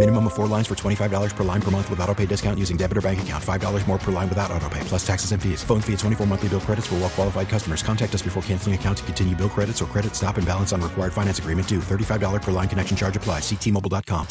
Minimum 0.00 0.28
of 0.28 0.32
four 0.32 0.46
lines 0.46 0.66
for 0.66 0.74
$25 0.74 1.36
per 1.36 1.44
line 1.44 1.60
per 1.60 1.70
month 1.70 1.90
with 1.90 2.00
auto 2.00 2.14
pay 2.14 2.24
discount 2.24 2.58
using 2.58 2.78
debit 2.78 2.96
or 2.96 3.02
bank 3.02 3.20
account. 3.20 3.44
$5 3.44 3.86
more 3.86 3.98
per 3.98 4.10
line 4.10 4.30
without 4.30 4.50
auto 4.50 4.66
pay, 4.70 4.80
plus 4.84 5.06
taxes 5.06 5.32
and 5.32 5.42
fees. 5.42 5.62
Phone 5.62 5.82
fee 5.82 5.92
at 5.92 5.98
24 5.98 6.26
monthly 6.26 6.48
bill 6.48 6.60
credits 6.60 6.86
for 6.86 6.94
well 6.94 7.10
qualified 7.10 7.50
customers. 7.50 7.82
Contact 7.82 8.14
us 8.14 8.22
before 8.22 8.42
canceling 8.44 8.74
account 8.74 8.96
to 8.96 9.04
continue 9.04 9.36
bill 9.36 9.50
credits 9.50 9.82
or 9.82 9.84
credit 9.84 10.14
stop 10.16 10.38
and 10.38 10.46
balance 10.46 10.72
on 10.72 10.80
required 10.80 11.12
finance 11.12 11.38
agreement 11.38 11.68
due. 11.68 11.80
$35 11.80 12.40
per 12.40 12.50
line 12.50 12.66
connection 12.66 12.96
charge 12.96 13.14
applies. 13.14 13.42
Ctmobile.com. 13.42 14.26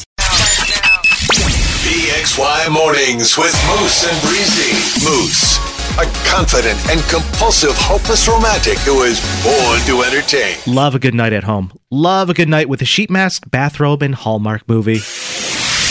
PXY 1.86 2.72
Mornings 2.72 3.38
with 3.38 3.54
Moose 3.70 4.10
and 4.10 4.20
Breezy. 4.26 4.74
Moose, 5.06 5.56
a 5.98 6.10
confident 6.26 6.80
and 6.90 7.00
compulsive, 7.08 7.76
hopeless 7.76 8.26
romantic 8.26 8.78
who 8.78 9.02
is 9.02 9.20
born 9.44 9.78
to 9.86 10.02
entertain. 10.02 10.56
Love 10.66 10.96
a 10.96 10.98
good 10.98 11.14
night 11.14 11.32
at 11.32 11.44
home. 11.44 11.72
Love 11.92 12.28
a 12.28 12.34
good 12.34 12.48
night 12.48 12.68
with 12.68 12.82
a 12.82 12.84
sheet 12.84 13.08
mask, 13.08 13.48
bathrobe, 13.48 14.02
and 14.02 14.16
Hallmark 14.16 14.68
movie. 14.68 14.98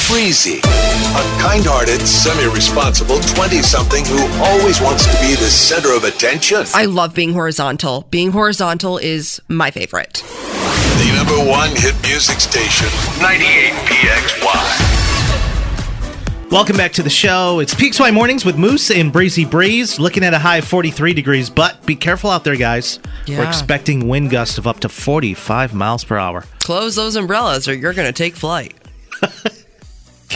Breezy, 0.10 0.58
a 0.58 1.22
kind-hearted, 1.38 2.02
semi-responsible 2.02 3.18
20-something 3.18 4.04
who 4.06 4.26
always 4.44 4.82
wants 4.82 5.06
to 5.06 5.12
be 5.22 5.36
the 5.36 5.52
center 5.52 5.96
of 5.96 6.04
attention. 6.04 6.64
I 6.74 6.86
love 6.86 7.14
being 7.14 7.34
horizontal. 7.34 8.08
Being 8.10 8.32
horizontal 8.32 8.98
is 8.98 9.40
my 9.48 9.70
favorite. 9.70 10.24
The 10.26 11.14
number 11.16 11.38
one 11.48 11.70
hit 11.76 11.94
music 12.02 12.40
station, 12.40 12.88
98 13.22 13.72
PXY. 13.86 16.52
Welcome 16.52 16.78
back 16.78 16.94
to 16.94 17.04
the 17.04 17.12
show. 17.12 17.60
It's 17.60 17.76
PXY 17.76 18.12
Mornings 18.12 18.44
with 18.44 18.58
Moose 18.58 18.90
and 18.90 19.14
Breezy 19.14 19.46
Breeze. 19.46 20.00
Looking 20.00 20.24
at 20.24 20.34
a 20.34 20.40
high 20.40 20.58
of 20.58 20.66
43 20.66 21.14
degrees, 21.14 21.52
but 21.52 21.86
be 21.86 21.96
careful 21.96 22.32
out 22.32 22.44
there, 22.44 22.56
guys. 22.56 22.98
We're 23.28 23.46
expecting 23.46 24.08
wind 24.08 24.32
gusts 24.32 24.58
of 24.58 24.66
up 24.66 24.80
to 24.80 24.90
45 24.90 25.76
miles 25.76 26.04
per 26.04 26.18
hour. 26.18 26.46
Close 26.64 26.96
those 26.96 27.16
umbrellas 27.16 27.68
or 27.68 27.76
you're 27.76 27.94
going 27.94 28.08
to 28.08 28.12
take 28.12 28.36
flight. 28.36 28.74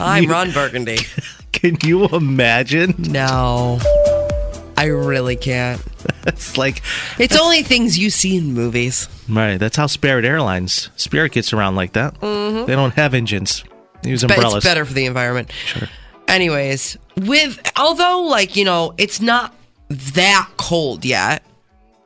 I'm 0.02 0.24
you- 0.24 0.30
Ron 0.32 0.52
Burgundy. 0.52 0.98
Can 1.52 1.78
you 1.84 2.06
imagine? 2.08 2.96
No. 2.98 3.80
I 4.78 4.86
really 4.86 5.36
can't. 5.36 5.82
It's 6.26 6.58
like, 6.58 6.82
It's 7.20 7.36
only 7.38 7.64
things 7.64 7.98
you 8.00 8.10
see 8.10 8.38
in 8.38 8.54
movies. 8.54 9.10
right, 9.28 9.58
that's 9.58 9.76
how 9.76 9.88
Spirit 9.88 10.24
Airlines, 10.24 10.90
Spirit 10.96 11.34
gets 11.34 11.52
around 11.52 11.76
like 11.76 11.94
that. 11.94 12.18
Mhm. 12.22 12.66
They 12.66 12.76
don't 12.76 12.94
have 12.94 13.14
engines, 13.14 13.64
they 14.04 14.10
use 14.12 14.22
But 14.24 14.32
umbrellas. 14.32 14.58
it's 14.58 14.66
better 14.66 14.86
for 14.86 14.94
the 14.94 15.06
environment. 15.06 15.52
Sure. 15.66 15.90
Anyways, 16.30 16.98
with 17.18 17.60
although 17.78 18.22
like, 18.22 18.56
you 18.56 18.64
know, 18.64 18.94
it's 18.98 19.20
not 19.20 19.54
that 19.90 20.48
cold 20.56 21.04
yet. 21.04 21.44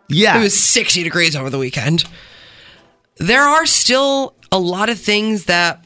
Yeah. 0.09 0.39
It 0.39 0.44
was 0.44 0.57
60 0.59 1.03
degrees 1.03 1.35
over 1.35 1.51
the 1.51 1.59
weekend. 1.59 2.03
There 3.17 3.44
are 3.44 3.67
still 3.67 4.33
a 4.51 4.57
lot 4.59 4.89
of 4.89 5.00
things 5.00 5.45
that 5.45 5.83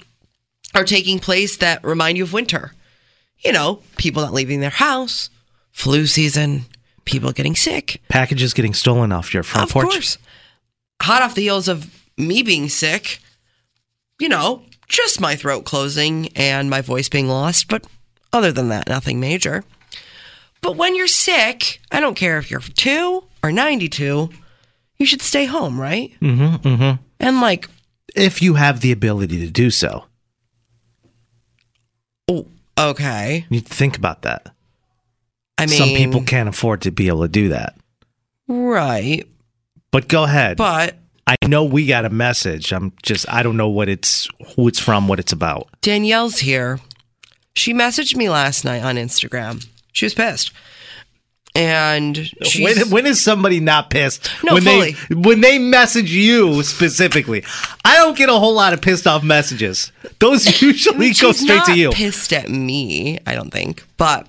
are 0.74 0.84
taking 0.84 1.20
place 1.20 1.58
that 1.58 1.84
remind 1.84 2.18
you 2.18 2.24
of 2.24 2.34
winter. 2.34 2.74
You 3.40 3.52
know, 3.52 3.82
people 3.98 4.22
not 4.22 4.34
leaving 4.34 4.59
their 4.59 4.70
house, 4.70 5.30
flu 5.72 6.06
season, 6.06 6.66
people 7.06 7.32
getting 7.32 7.56
sick. 7.56 8.02
Packages 8.09 8.54
getting 8.54 8.74
stolen 8.74 9.12
off 9.12 9.34
your 9.34 9.44
front 9.44 9.70
of 9.70 9.74
porch. 9.74 9.90
course. 9.90 10.18
Hot 11.02 11.22
off 11.22 11.36
the 11.36 11.42
heels 11.42 11.68
of 11.68 11.90
me 12.18 12.44
being 12.44 12.70
sick, 12.70 13.20
you 14.20 14.30
know, 14.30 14.64
just 14.88 15.20
my 15.20 15.36
throat 15.36 15.66
closing 15.66 16.30
and 16.36 16.70
my 16.70 16.82
voice 16.82 17.09
being 17.09 17.28
lost, 17.28 17.68
but 17.68 17.86
other 18.32 18.52
than 18.52 18.70
that, 18.70 18.88
nothing 18.88 19.20
major. 19.20 19.64
But 20.62 20.78
when 20.78 20.96
you're 20.96 21.08
sick, 21.08 21.82
I 21.92 22.00
don't 22.00 22.16
care 22.16 22.38
if 22.38 22.52
you're 22.52 22.59
2 22.59 23.24
or 23.44 23.52
92, 23.52 24.30
you 25.00 25.06
should 25.06 25.22
stay 25.22 25.46
home, 25.46 25.82
right? 25.82 26.12
Mm-hmm, 26.22 26.68
mm-hmm. 26.68 27.03
And 27.20 27.42
like, 27.42 27.68
if 28.16 28.42
you 28.42 28.53
have 28.56 28.82
the 28.82 28.92
ability 28.92 29.40
to 29.40 29.50
do 29.50 29.72
so, 29.72 30.06
okay. 32.78 33.46
you 33.50 33.62
think 33.62 33.97
about 33.97 34.24
that. 34.24 34.50
I 35.58 35.66
mean, 35.66 35.78
some 35.78 35.90
people 35.90 36.24
can't 36.24 36.50
afford 36.50 36.81
to 36.81 36.92
be 36.92 37.08
able 37.08 37.22
to 37.22 37.28
do 37.28 37.50
that. 37.50 37.75
Right. 38.47 39.24
But 39.92 40.08
go 40.08 40.24
ahead. 40.24 40.58
But 40.58 40.97
I 41.28 41.36
know 41.46 41.64
we 41.64 41.86
got 41.86 42.06
a 42.06 42.09
message. 42.09 42.72
I'm 42.72 42.94
just 43.03 43.30
I 43.30 43.44
don't 43.44 43.58
know 43.58 43.70
what 43.70 43.90
it's 43.90 44.28
who 44.56 44.68
it's 44.68 44.80
from, 44.80 45.08
what 45.08 45.20
it's 45.20 45.31
about. 45.31 45.70
Danielle's 45.81 46.40
here. 46.40 46.80
She 47.56 47.74
messaged 47.74 48.16
me 48.16 48.30
last 48.30 48.66
night 48.66 48.84
on 48.84 48.96
Instagram. 48.96 49.68
She 49.91 50.06
was 50.06 50.14
pissed. 50.14 50.52
And 51.54 52.18
she's, 52.44 52.64
When, 52.64 52.90
when 52.92 53.06
is 53.06 53.22
somebody 53.22 53.60
not 53.60 53.90
pissed? 53.90 54.30
No, 54.44 54.54
when 54.54 54.64
fully. 54.64 54.92
they 55.10 55.16
when 55.16 55.42
they 55.42 55.60
message 55.60 56.12
you 56.14 56.64
specifically. 56.64 57.44
I 57.84 57.98
don't 57.98 58.16
get 58.18 58.30
a 58.30 58.34
whole 58.34 58.54
lot 58.54 58.72
of 58.72 58.82
pissed 58.82 59.06
off 59.06 59.22
messages. 59.24 59.92
Those 60.20 60.62
usually 60.62 61.12
go 61.12 61.34
straight 61.34 61.66
to 61.66 61.76
you. 61.78 61.92
Pissed 61.92 62.32
at 62.32 62.50
me, 62.50 63.20
I 63.28 63.36
don't 63.36 63.52
think, 63.52 63.84
but 63.98 64.28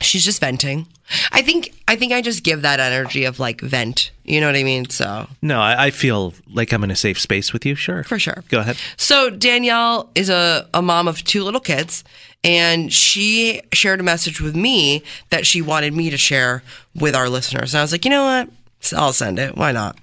she's 0.00 0.24
just 0.24 0.40
venting. 0.40 0.86
I 1.32 1.42
think 1.42 1.72
I 1.88 1.96
think 1.96 2.12
I 2.12 2.20
just 2.20 2.44
give 2.44 2.62
that 2.62 2.80
energy 2.80 3.24
of 3.24 3.38
like 3.40 3.60
vent. 3.60 4.10
You 4.24 4.40
know 4.40 4.46
what 4.46 4.56
I 4.56 4.62
mean? 4.62 4.88
So 4.90 5.26
No, 5.40 5.60
I, 5.60 5.86
I 5.86 5.90
feel 5.90 6.34
like 6.52 6.72
I'm 6.72 6.84
in 6.84 6.90
a 6.90 6.96
safe 6.96 7.18
space 7.18 7.52
with 7.52 7.64
you. 7.64 7.74
Sure, 7.74 8.04
For 8.04 8.18
sure. 8.18 8.44
Go 8.48 8.60
ahead. 8.60 8.76
So 8.96 9.30
Danielle 9.30 10.10
is 10.14 10.28
a, 10.28 10.68
a 10.74 10.82
mom 10.82 11.08
of 11.08 11.24
two 11.24 11.44
little 11.44 11.60
kids, 11.60 12.04
and 12.44 12.92
she 12.92 13.62
shared 13.72 14.00
a 14.00 14.04
message 14.04 14.40
with 14.40 14.54
me 14.54 15.02
that 15.30 15.46
she 15.46 15.62
wanted 15.62 15.94
me 15.94 16.10
to 16.10 16.18
share 16.18 16.62
with 16.94 17.14
our 17.14 17.28
listeners. 17.28 17.72
And 17.74 17.78
I 17.78 17.82
was 17.82 17.92
like, 17.92 18.04
you 18.04 18.10
know 18.10 18.24
what? 18.24 18.50
I'll 18.96 19.12
send 19.12 19.38
it. 19.38 19.56
Why 19.56 19.72
not? 19.72 19.96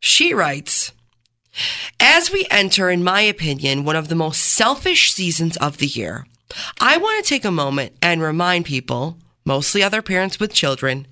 She 0.00 0.34
writes, 0.34 0.92
as 2.00 2.32
we 2.32 2.46
enter, 2.50 2.90
in 2.90 3.04
my 3.04 3.20
opinion, 3.20 3.84
one 3.84 3.96
of 3.96 4.08
the 4.08 4.14
most 4.14 4.40
selfish 4.40 5.12
seasons 5.12 5.56
of 5.58 5.78
the 5.78 5.86
year, 5.86 6.26
I 6.80 6.96
want 6.96 7.24
to 7.24 7.28
take 7.28 7.44
a 7.44 7.50
moment 7.50 7.92
and 8.02 8.20
remind 8.20 8.64
people, 8.64 9.18
mostly 9.44 9.82
other 9.82 10.02
parents 10.02 10.38
with 10.38 10.52
children, 10.52 11.06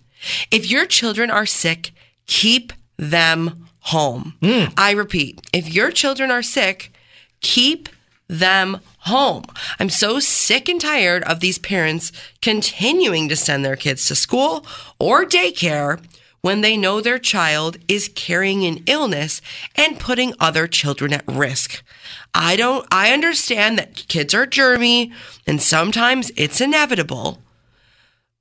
if 0.50 0.70
your 0.70 0.86
children 0.86 1.30
are 1.30 1.46
sick, 1.46 1.92
keep 2.26 2.72
them 2.96 3.68
home. 3.80 4.34
Mm. 4.42 4.72
I 4.76 4.92
repeat, 4.92 5.40
if 5.52 5.72
your 5.72 5.90
children 5.90 6.30
are 6.30 6.42
sick, 6.42 6.92
keep 7.40 7.88
them 8.28 8.80
home. 8.98 9.44
I'm 9.78 9.88
so 9.88 10.20
sick 10.20 10.68
and 10.68 10.80
tired 10.80 11.24
of 11.24 11.40
these 11.40 11.58
parents 11.58 12.12
continuing 12.40 13.28
to 13.28 13.36
send 13.36 13.64
their 13.64 13.76
kids 13.76 14.06
to 14.06 14.14
school 14.14 14.64
or 14.98 15.24
daycare 15.24 16.00
when 16.42 16.60
they 16.60 16.76
know 16.76 17.00
their 17.00 17.18
child 17.18 17.76
is 17.88 18.10
carrying 18.14 18.64
an 18.64 18.82
illness 18.86 19.40
and 19.76 20.00
putting 20.00 20.34
other 20.40 20.66
children 20.66 21.12
at 21.12 21.26
risk. 21.26 21.82
I 22.34 22.56
don't 22.56 22.86
I 22.90 23.12
understand 23.12 23.78
that 23.78 24.08
kids 24.08 24.34
are 24.34 24.46
germy 24.46 25.12
and 25.46 25.60
sometimes 25.60 26.30
it's 26.36 26.60
inevitable. 26.60 27.38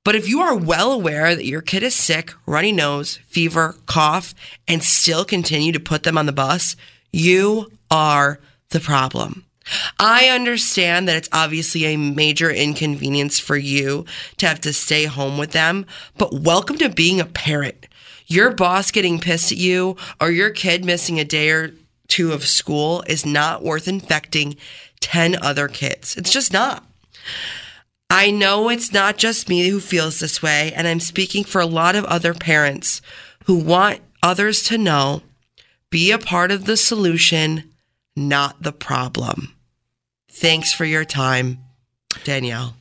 But 0.02 0.16
if 0.16 0.26
you 0.26 0.40
are 0.40 0.56
well 0.56 0.92
aware 0.92 1.36
that 1.36 1.44
your 1.44 1.60
kid 1.60 1.82
is 1.82 1.94
sick, 1.94 2.32
runny 2.46 2.72
nose, 2.72 3.18
fever, 3.26 3.76
cough, 3.84 4.34
and 4.66 4.82
still 4.82 5.26
continue 5.26 5.72
to 5.72 5.80
put 5.80 6.04
them 6.04 6.16
on 6.16 6.24
the 6.24 6.32
bus, 6.32 6.74
you 7.12 7.70
are 7.90 8.40
the 8.70 8.80
problem. 8.80 9.44
I 9.98 10.28
understand 10.28 11.06
that 11.06 11.16
it's 11.16 11.28
obviously 11.32 11.84
a 11.84 11.96
major 11.96 12.50
inconvenience 12.50 13.38
for 13.38 13.56
you 13.56 14.06
to 14.38 14.48
have 14.48 14.60
to 14.62 14.72
stay 14.72 15.04
home 15.04 15.36
with 15.36 15.52
them, 15.52 15.86
but 16.16 16.32
welcome 16.32 16.78
to 16.78 16.88
being 16.88 17.20
a 17.20 17.26
parent. 17.26 17.86
Your 18.30 18.52
boss 18.52 18.92
getting 18.92 19.18
pissed 19.18 19.50
at 19.50 19.58
you 19.58 19.96
or 20.20 20.30
your 20.30 20.50
kid 20.50 20.84
missing 20.84 21.18
a 21.18 21.24
day 21.24 21.50
or 21.50 21.72
two 22.06 22.32
of 22.32 22.46
school 22.46 23.02
is 23.08 23.26
not 23.26 23.64
worth 23.64 23.88
infecting 23.88 24.56
10 25.00 25.42
other 25.42 25.66
kids. 25.66 26.16
It's 26.16 26.30
just 26.30 26.52
not. 26.52 26.84
I 28.08 28.30
know 28.30 28.68
it's 28.68 28.92
not 28.92 29.18
just 29.18 29.48
me 29.48 29.68
who 29.68 29.80
feels 29.80 30.20
this 30.20 30.40
way, 30.40 30.72
and 30.76 30.86
I'm 30.86 31.00
speaking 31.00 31.42
for 31.42 31.60
a 31.60 31.66
lot 31.66 31.96
of 31.96 32.04
other 32.04 32.32
parents 32.32 33.02
who 33.46 33.56
want 33.56 34.00
others 34.22 34.62
to 34.64 34.78
know 34.78 35.22
be 35.90 36.12
a 36.12 36.18
part 36.18 36.52
of 36.52 36.66
the 36.66 36.76
solution, 36.76 37.72
not 38.14 38.62
the 38.62 38.72
problem. 38.72 39.56
Thanks 40.30 40.72
for 40.72 40.84
your 40.84 41.04
time, 41.04 41.58
Danielle. 42.22 42.76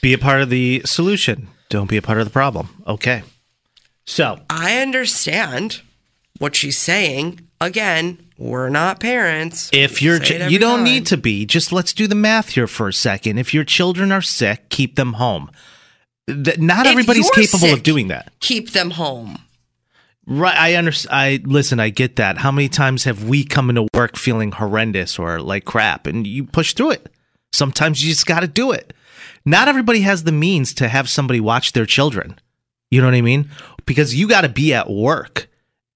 Be 0.00 0.12
a 0.12 0.18
part 0.18 0.40
of 0.40 0.50
the 0.50 0.82
solution. 0.84 1.48
Don't 1.68 1.90
be 1.90 1.96
a 1.96 2.02
part 2.02 2.20
of 2.20 2.26
the 2.26 2.30
problem. 2.30 2.68
Okay. 2.86 3.24
So 4.08 4.40
I 4.48 4.78
understand 4.80 5.82
what 6.38 6.56
she's 6.56 6.78
saying. 6.78 7.40
Again, 7.60 8.18
we're 8.38 8.70
not 8.70 9.00
parents. 9.00 9.68
if 9.72 10.00
you're, 10.00 10.18
ch- 10.18 10.30
you 10.50 10.58
don't 10.58 10.78
time. 10.78 10.84
need 10.84 11.06
to 11.06 11.18
be. 11.18 11.44
Just 11.44 11.72
let's 11.72 11.92
do 11.92 12.06
the 12.06 12.14
math 12.14 12.50
here 12.50 12.66
for 12.66 12.88
a 12.88 12.92
second. 12.92 13.36
If 13.36 13.52
your 13.52 13.64
children 13.64 14.10
are 14.10 14.22
sick, 14.22 14.70
keep 14.70 14.96
them 14.96 15.14
home. 15.14 15.50
Th- 16.26 16.58
Not 16.58 16.86
If 16.86 16.92
everybody's 16.92 17.30
capable 17.30 17.74
of 17.74 17.82
doing 17.82 18.08
that. 18.08 18.32
Keep 18.40 18.70
them 18.70 18.92
home. 18.92 19.40
Right, 20.26 20.56
I 20.56 20.74
understand. 20.76 21.14
I 21.14 21.40
listen. 21.44 21.78
I 21.78 21.90
get 21.90 22.16
that. 22.16 22.38
How 22.38 22.50
many 22.50 22.68
times 22.70 23.04
have 23.04 23.24
we 23.24 23.44
come 23.44 23.68
into 23.68 23.88
work 23.92 24.16
feeling 24.16 24.52
horrendous 24.52 25.18
or 25.18 25.40
like 25.40 25.64
crap, 25.66 26.06
and 26.06 26.26
you 26.26 26.44
push 26.44 26.72
through 26.72 26.92
it? 26.92 27.12
Sometimes 27.52 28.02
you 28.02 28.10
just 28.10 28.26
got 28.26 28.40
to 28.40 28.48
do 28.48 28.70
it. 28.72 28.92
Not 29.44 29.68
everybody 29.68 30.00
has 30.00 30.24
the 30.24 30.32
means 30.32 30.72
to 30.74 30.88
have 30.88 31.08
somebody 31.08 31.40
watch 31.40 31.72
their 31.72 31.86
children. 31.86 32.38
You 32.90 33.00
know 33.00 33.06
what 33.06 33.14
I 33.14 33.22
mean? 33.22 33.50
Because 33.86 34.14
you 34.14 34.28
got 34.28 34.42
to 34.42 34.48
be 34.48 34.74
at 34.74 34.90
work, 34.90 35.48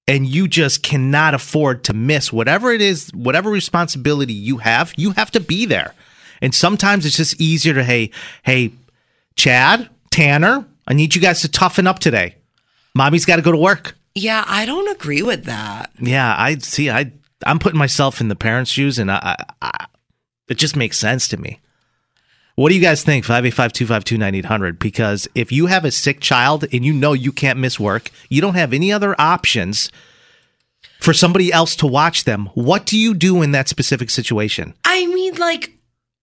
and 0.06 0.26
you 0.26 0.48
just 0.48 0.82
cannot 0.82 1.34
afford 1.34 1.84
to 1.84 1.92
miss 1.92 2.32
whatever 2.32 2.72
it 2.72 2.80
is, 2.80 3.10
whatever 3.14 3.50
responsibility 3.50 4.32
you 4.32 4.58
have. 4.58 4.92
You 4.96 5.12
have 5.12 5.30
to 5.32 5.40
be 5.40 5.66
there, 5.66 5.94
and 6.40 6.54
sometimes 6.54 7.06
it's 7.06 7.16
just 7.16 7.40
easier 7.40 7.74
to 7.74 7.84
hey, 7.84 8.10
hey, 8.42 8.72
Chad, 9.36 9.88
Tanner, 10.10 10.66
I 10.86 10.94
need 10.94 11.14
you 11.14 11.20
guys 11.20 11.40
to 11.42 11.48
toughen 11.48 11.86
up 11.86 11.98
today. 11.98 12.36
Mommy's 12.94 13.24
got 13.24 13.36
to 13.36 13.42
go 13.42 13.52
to 13.52 13.58
work. 13.58 13.96
Yeah, 14.14 14.44
I 14.46 14.66
don't 14.66 14.90
agree 14.94 15.22
with 15.22 15.44
that. 15.44 15.90
Yeah, 15.98 16.34
I 16.36 16.58
see. 16.58 16.90
I 16.90 17.12
I'm 17.46 17.58
putting 17.58 17.78
myself 17.78 18.20
in 18.20 18.28
the 18.28 18.36
parents' 18.36 18.70
shoes, 18.70 18.98
and 18.98 19.10
I, 19.10 19.36
I, 19.38 19.68
I 19.70 19.86
it 20.48 20.58
just 20.58 20.76
makes 20.76 20.98
sense 20.98 21.28
to 21.28 21.36
me. 21.36 21.60
What 22.54 22.68
do 22.68 22.74
you 22.74 22.82
guys 22.82 23.02
think? 23.02 23.24
Five 23.24 23.46
eight 23.46 23.54
five 23.54 23.72
two 23.72 23.86
five 23.86 24.04
two 24.04 24.18
nine 24.18 24.34
eight 24.34 24.44
hundred. 24.44 24.78
Because 24.78 25.26
if 25.34 25.50
you 25.50 25.66
have 25.66 25.84
a 25.84 25.90
sick 25.90 26.20
child 26.20 26.64
and 26.72 26.84
you 26.84 26.92
know 26.92 27.12
you 27.12 27.32
can't 27.32 27.58
miss 27.58 27.80
work, 27.80 28.10
you 28.28 28.40
don't 28.40 28.54
have 28.54 28.72
any 28.72 28.92
other 28.92 29.18
options 29.20 29.90
for 31.00 31.12
somebody 31.12 31.52
else 31.52 31.74
to 31.76 31.86
watch 31.86 32.24
them. 32.24 32.46
What 32.54 32.86
do 32.86 32.98
you 32.98 33.14
do 33.14 33.42
in 33.42 33.52
that 33.52 33.68
specific 33.68 34.10
situation? 34.10 34.74
I 34.84 35.06
mean, 35.06 35.34
like, 35.34 35.72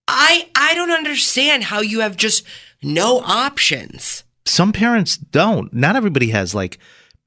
I 0.08 0.48
I 0.54 0.74
don't 0.74 0.90
understand 0.90 1.64
how 1.64 1.80
you 1.80 2.00
have 2.00 2.16
just 2.16 2.44
no 2.82 3.20
options. 3.20 4.24
Some 4.46 4.72
parents 4.72 5.16
don't. 5.16 5.72
Not 5.72 5.96
everybody 5.96 6.30
has 6.30 6.54
like 6.54 6.78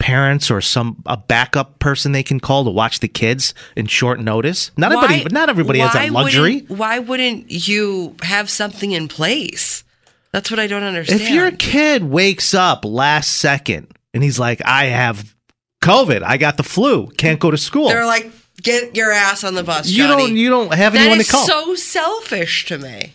parents 0.04 0.52
or 0.52 0.60
some 0.60 1.02
a 1.06 1.16
backup 1.16 1.80
person 1.80 2.12
they 2.12 2.24
can 2.24 2.38
call 2.42 2.66
to 2.66 2.70
watch 2.70 3.00
the 3.00 3.08
kids 3.08 3.54
in 3.78 3.86
short 3.88 4.20
notice. 4.20 4.70
Not 4.76 4.92
everybody. 4.92 5.24
Not 5.34 5.48
everybody 5.50 5.80
has 5.80 5.94
why 5.96 6.08
that 6.08 6.12
luxury. 6.12 6.54
wouldn't- 6.56 6.70
Why 6.78 7.00
wouldn't 7.00 7.50
you 7.50 8.16
have 8.22 8.50
something 8.50 8.92
in 8.92 9.08
place? 9.08 9.86
That's 10.34 10.52
what 10.52 10.60
I 10.60 10.68
don't 10.68 10.84
understand. 10.84 11.22
If 11.22 11.30
your 11.30 11.52
kid 11.52 12.04
wakes 12.04 12.54
up 12.54 12.84
last 12.84 13.36
second 13.38 13.88
and 14.14 14.22
he's 14.24 14.38
like, 14.40 14.62
I 14.66 14.86
have 14.88 15.34
COVID, 15.82 16.22
I 16.22 16.36
got 16.38 16.58
the 16.58 16.64
flu, 16.64 17.08
can't 17.18 17.40
go 17.40 17.50
to 17.52 17.58
school. 17.58 17.88
they're 17.88 18.06
like, 18.06 18.30
get 18.62 18.96
your 18.98 19.12
ass 19.12 19.44
on 19.46 19.54
the 19.56 19.64
bus. 19.64 19.88
you 19.90 20.04
Johnny." 20.06 20.24
don't 20.28 20.36
you 20.38 20.50
don't 20.50 20.74
have 20.74 20.94
That 20.94 21.00
anyone 21.02 21.20
to 21.20 21.32
call. 21.32 21.46
so 21.48 21.76
selfish 21.76 22.66
to 22.66 22.78
me. 22.78 23.14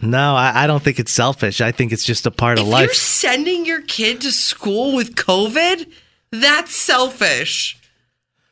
No, 0.00 0.34
I, 0.34 0.64
I 0.64 0.66
don't 0.66 0.82
think 0.82 0.98
it's 0.98 1.12
selfish. 1.12 1.60
I 1.60 1.72
think 1.72 1.92
it's 1.92 2.04
just 2.04 2.26
a 2.26 2.30
part 2.30 2.58
If 2.58 2.62
of 2.64 2.68
life. 2.68 2.86
you're 2.86 2.94
sending 2.94 3.66
your 3.66 3.82
kid 3.82 4.20
to 4.22 4.30
school 4.32 4.94
with 4.94 5.14
COVID, 5.16 5.90
that's 6.30 6.74
selfish. 6.74 7.78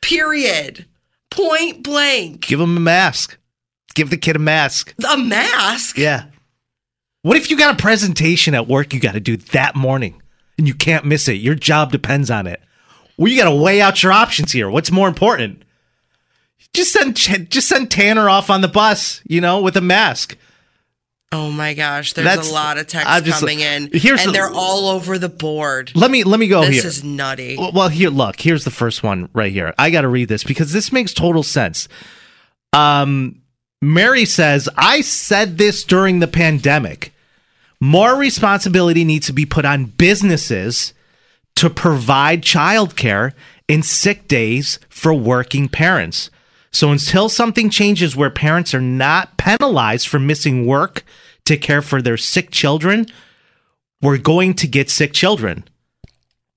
Period. 0.01 0.85
Point 1.29 1.83
blank. 1.83 2.41
Give 2.47 2.59
him 2.61 2.77
a 2.77 2.79
mask. 2.81 3.37
Give 3.95 4.09
the 4.09 4.17
kid 4.17 4.35
a 4.35 4.39
mask. 4.39 4.93
A 5.09 5.17
mask? 5.17 5.97
Yeah. 5.97 6.25
What 7.23 7.37
if 7.37 7.49
you 7.49 7.57
got 7.57 7.73
a 7.73 7.81
presentation 7.81 8.53
at 8.53 8.67
work 8.67 8.93
you 8.93 8.99
got 8.99 9.13
to 9.13 9.19
do 9.19 9.37
that 9.37 9.75
morning 9.75 10.21
and 10.57 10.67
you 10.67 10.73
can't 10.73 11.05
miss 11.05 11.27
it? 11.27 11.33
Your 11.33 11.55
job 11.55 11.91
depends 11.91 12.29
on 12.31 12.47
it. 12.47 12.61
Well, 13.17 13.31
you 13.31 13.37
got 13.41 13.49
to 13.49 13.55
weigh 13.55 13.81
out 13.81 14.03
your 14.03 14.11
options 14.11 14.51
here. 14.51 14.69
What's 14.69 14.91
more 14.91 15.07
important? 15.07 15.63
Just 16.73 16.93
send 16.93 17.15
just 17.15 17.67
send 17.67 17.89
Tanner 17.89 18.29
off 18.29 18.49
on 18.49 18.61
the 18.61 18.67
bus, 18.67 19.21
you 19.27 19.41
know, 19.41 19.59
with 19.61 19.75
a 19.75 19.81
mask. 19.81 20.37
Oh 21.33 21.51
my 21.51 21.73
gosh, 21.73 22.13
there's 22.13 22.25
That's- 22.25 22.49
a 22.49 22.53
lot 22.53 22.77
of 22.77 22.83
I'm 22.83 22.85
texts 22.87 23.21
just- 23.27 23.39
coming 23.41 23.59
in, 23.59 23.89
here's 23.91 24.21
and 24.21 24.29
the- 24.29 24.33
they're 24.33 24.49
all 24.49 24.87
over 24.89 25.17
the 25.19 25.27
board. 25.29 25.91
Let 25.93 26.09
me 26.09 26.23
let 26.23 26.39
me 26.39 26.47
go 26.47 26.61
this 26.65 26.75
here. 26.75 26.85
is 26.87 27.03
nutty. 27.03 27.57
Well, 27.57 27.71
well, 27.73 27.89
here, 27.89 28.09
look. 28.09 28.39
Here's 28.39 28.63
the 28.63 28.71
first 28.71 29.03
one 29.03 29.27
right 29.33 29.51
here. 29.51 29.73
I 29.77 29.89
got 29.89 30.01
to 30.01 30.07
read 30.07 30.29
this 30.29 30.43
because 30.45 30.71
this 30.71 30.91
makes 30.93 31.13
total 31.13 31.43
sense. 31.43 31.89
Um, 32.71 33.41
Mary 33.81 34.23
says, 34.25 34.69
"I 34.77 35.01
said 35.01 35.57
this 35.57 35.83
during 35.83 36.19
the 36.19 36.27
pandemic. 36.27 37.13
More 37.81 38.15
responsibility 38.15 39.03
needs 39.03 39.27
to 39.27 39.33
be 39.33 39.45
put 39.45 39.65
on 39.65 39.85
businesses 39.85 40.93
to 41.57 41.69
provide 41.69 42.41
childcare 42.41 43.33
and 43.69 43.83
sick 43.85 44.27
days 44.29 44.79
for 44.89 45.13
working 45.13 45.67
parents. 45.67 46.29
So 46.77 46.91
until 46.91 47.27
something 47.27 47.71
changes 47.71 48.15
where 48.15 48.29
parents 48.29 48.75
are 48.75 48.81
not 48.81 49.35
penalized 49.37 50.07
for 50.07 50.19
missing 50.19 50.67
work 50.67 51.03
to 51.45 51.57
care 51.57 51.81
for 51.81 52.03
their 52.03 52.17
sick 52.17 52.51
children, 52.51 53.07
we're 53.99 54.19
going 54.19 54.53
to 54.53 54.67
get 54.67 54.91
sick 54.91 55.11
children." 55.11 55.63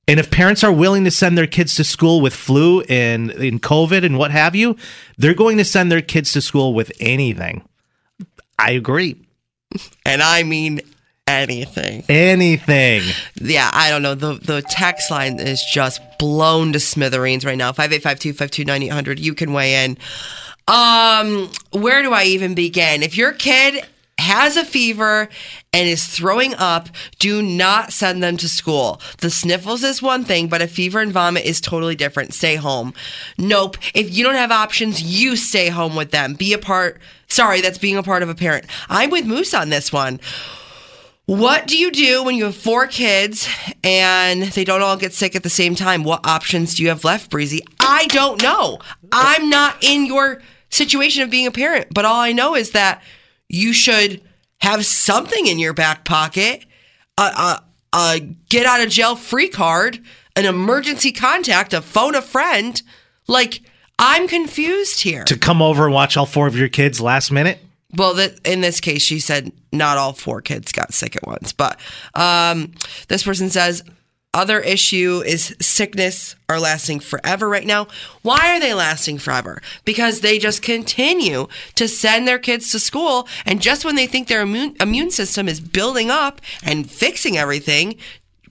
And 0.06 0.20
if 0.20 0.30
parents 0.30 0.62
are 0.62 0.72
willing 0.72 1.04
to 1.04 1.10
send 1.10 1.38
their 1.38 1.46
kids 1.46 1.74
to 1.76 1.84
school 1.84 2.20
with 2.20 2.34
flu 2.34 2.82
and 2.82 3.30
in 3.30 3.60
COVID 3.60 4.04
and 4.04 4.18
what 4.18 4.30
have 4.30 4.54
you, 4.54 4.76
they're 5.16 5.32
going 5.32 5.56
to 5.56 5.64
send 5.64 5.90
their 5.90 6.02
kids 6.02 6.32
to 6.32 6.42
school 6.42 6.74
with 6.74 6.92
anything. 7.00 7.62
I 8.58 8.72
agree. 8.72 9.16
And 10.04 10.20
I 10.20 10.42
mean 10.42 10.82
anything. 11.30 12.04
Anything. 12.08 13.02
Yeah, 13.36 13.70
I 13.72 13.90
don't 13.90 14.02
know. 14.02 14.14
The 14.14 14.34
the 14.34 14.62
text 14.62 15.10
line 15.10 15.38
is 15.38 15.62
just 15.72 16.00
blown 16.18 16.72
to 16.72 16.80
smithereens 16.80 17.44
right 17.44 17.58
now. 17.58 17.72
585-252-9800. 17.72 19.18
You 19.18 19.34
can 19.34 19.52
weigh 19.52 19.84
in. 19.84 19.96
Um, 20.68 21.50
where 21.72 22.02
do 22.02 22.12
I 22.12 22.24
even 22.24 22.54
begin? 22.54 23.02
If 23.02 23.16
your 23.16 23.32
kid 23.32 23.84
has 24.20 24.56
a 24.56 24.64
fever 24.64 25.28
and 25.72 25.88
is 25.88 26.06
throwing 26.06 26.54
up, 26.54 26.88
do 27.18 27.42
not 27.42 27.92
send 27.92 28.22
them 28.22 28.36
to 28.36 28.48
school. 28.48 29.00
The 29.18 29.30
sniffles 29.30 29.82
is 29.82 30.02
one 30.02 30.24
thing, 30.24 30.48
but 30.48 30.62
a 30.62 30.68
fever 30.68 31.00
and 31.00 31.10
vomit 31.12 31.44
is 31.44 31.60
totally 31.60 31.96
different. 31.96 32.34
Stay 32.34 32.56
home. 32.56 32.94
Nope. 33.38 33.78
If 33.94 34.14
you 34.14 34.22
don't 34.22 34.34
have 34.34 34.52
options, 34.52 35.02
you 35.02 35.36
stay 35.36 35.68
home 35.68 35.96
with 35.96 36.10
them. 36.10 36.34
Be 36.34 36.52
a 36.52 36.58
part. 36.58 37.00
Sorry, 37.28 37.60
that's 37.60 37.78
being 37.78 37.96
a 37.96 38.02
part 38.02 38.22
of 38.22 38.28
a 38.28 38.34
parent. 38.34 38.66
I'm 38.88 39.10
with 39.10 39.26
Moose 39.26 39.54
on 39.54 39.70
this 39.70 39.92
one. 39.92 40.20
What 41.30 41.68
do 41.68 41.78
you 41.78 41.92
do 41.92 42.24
when 42.24 42.34
you 42.34 42.46
have 42.46 42.56
four 42.56 42.88
kids 42.88 43.48
and 43.84 44.42
they 44.42 44.64
don't 44.64 44.82
all 44.82 44.96
get 44.96 45.12
sick 45.12 45.36
at 45.36 45.44
the 45.44 45.48
same 45.48 45.76
time? 45.76 46.02
What 46.02 46.26
options 46.26 46.74
do 46.74 46.82
you 46.82 46.88
have 46.88 47.04
left, 47.04 47.30
Breezy? 47.30 47.62
I 47.78 48.08
don't 48.08 48.42
know. 48.42 48.80
I'm 49.12 49.48
not 49.48 49.76
in 49.80 50.06
your 50.06 50.42
situation 50.70 51.22
of 51.22 51.30
being 51.30 51.46
a 51.46 51.52
parent, 51.52 51.86
but 51.94 52.04
all 52.04 52.18
I 52.18 52.32
know 52.32 52.56
is 52.56 52.72
that 52.72 53.00
you 53.48 53.72
should 53.72 54.20
have 54.60 54.84
something 54.84 55.46
in 55.46 55.60
your 55.60 55.72
back 55.72 56.04
pocket 56.04 56.64
a, 57.16 57.22
a, 57.22 57.64
a 57.94 58.20
get 58.48 58.66
out 58.66 58.80
of 58.80 58.88
jail 58.88 59.14
free 59.14 59.48
card, 59.48 60.00
an 60.34 60.46
emergency 60.46 61.12
contact, 61.12 61.72
a 61.72 61.80
phone 61.80 62.16
a 62.16 62.22
friend. 62.22 62.82
Like, 63.28 63.60
I'm 64.00 64.26
confused 64.26 65.02
here. 65.02 65.22
To 65.26 65.38
come 65.38 65.62
over 65.62 65.84
and 65.84 65.94
watch 65.94 66.16
all 66.16 66.26
four 66.26 66.48
of 66.48 66.56
your 66.56 66.68
kids 66.68 67.00
last 67.00 67.30
minute? 67.30 67.60
Well, 67.94 68.14
that 68.14 68.38
in 68.46 68.60
this 68.60 68.80
case, 68.80 69.02
she 69.02 69.20
said 69.20 69.52
not 69.72 69.98
all 69.98 70.12
four 70.12 70.40
kids 70.40 70.72
got 70.72 70.94
sick 70.94 71.16
at 71.16 71.26
once, 71.26 71.52
but 71.52 71.78
um, 72.14 72.72
this 73.08 73.24
person 73.24 73.50
says 73.50 73.82
other 74.32 74.60
issue 74.60 75.22
is 75.26 75.56
sickness 75.60 76.36
are 76.48 76.60
lasting 76.60 77.00
forever 77.00 77.48
right 77.48 77.66
now. 77.66 77.88
Why 78.22 78.54
are 78.54 78.60
they 78.60 78.74
lasting 78.74 79.18
forever? 79.18 79.60
Because 79.84 80.20
they 80.20 80.38
just 80.38 80.62
continue 80.62 81.48
to 81.74 81.88
send 81.88 82.28
their 82.28 82.38
kids 82.38 82.70
to 82.70 82.78
school, 82.78 83.26
and 83.44 83.60
just 83.60 83.84
when 83.84 83.96
they 83.96 84.06
think 84.06 84.28
their 84.28 84.42
immune 84.42 84.76
immune 84.80 85.10
system 85.10 85.48
is 85.48 85.60
building 85.60 86.10
up 86.10 86.40
and 86.62 86.88
fixing 86.88 87.36
everything, 87.36 87.96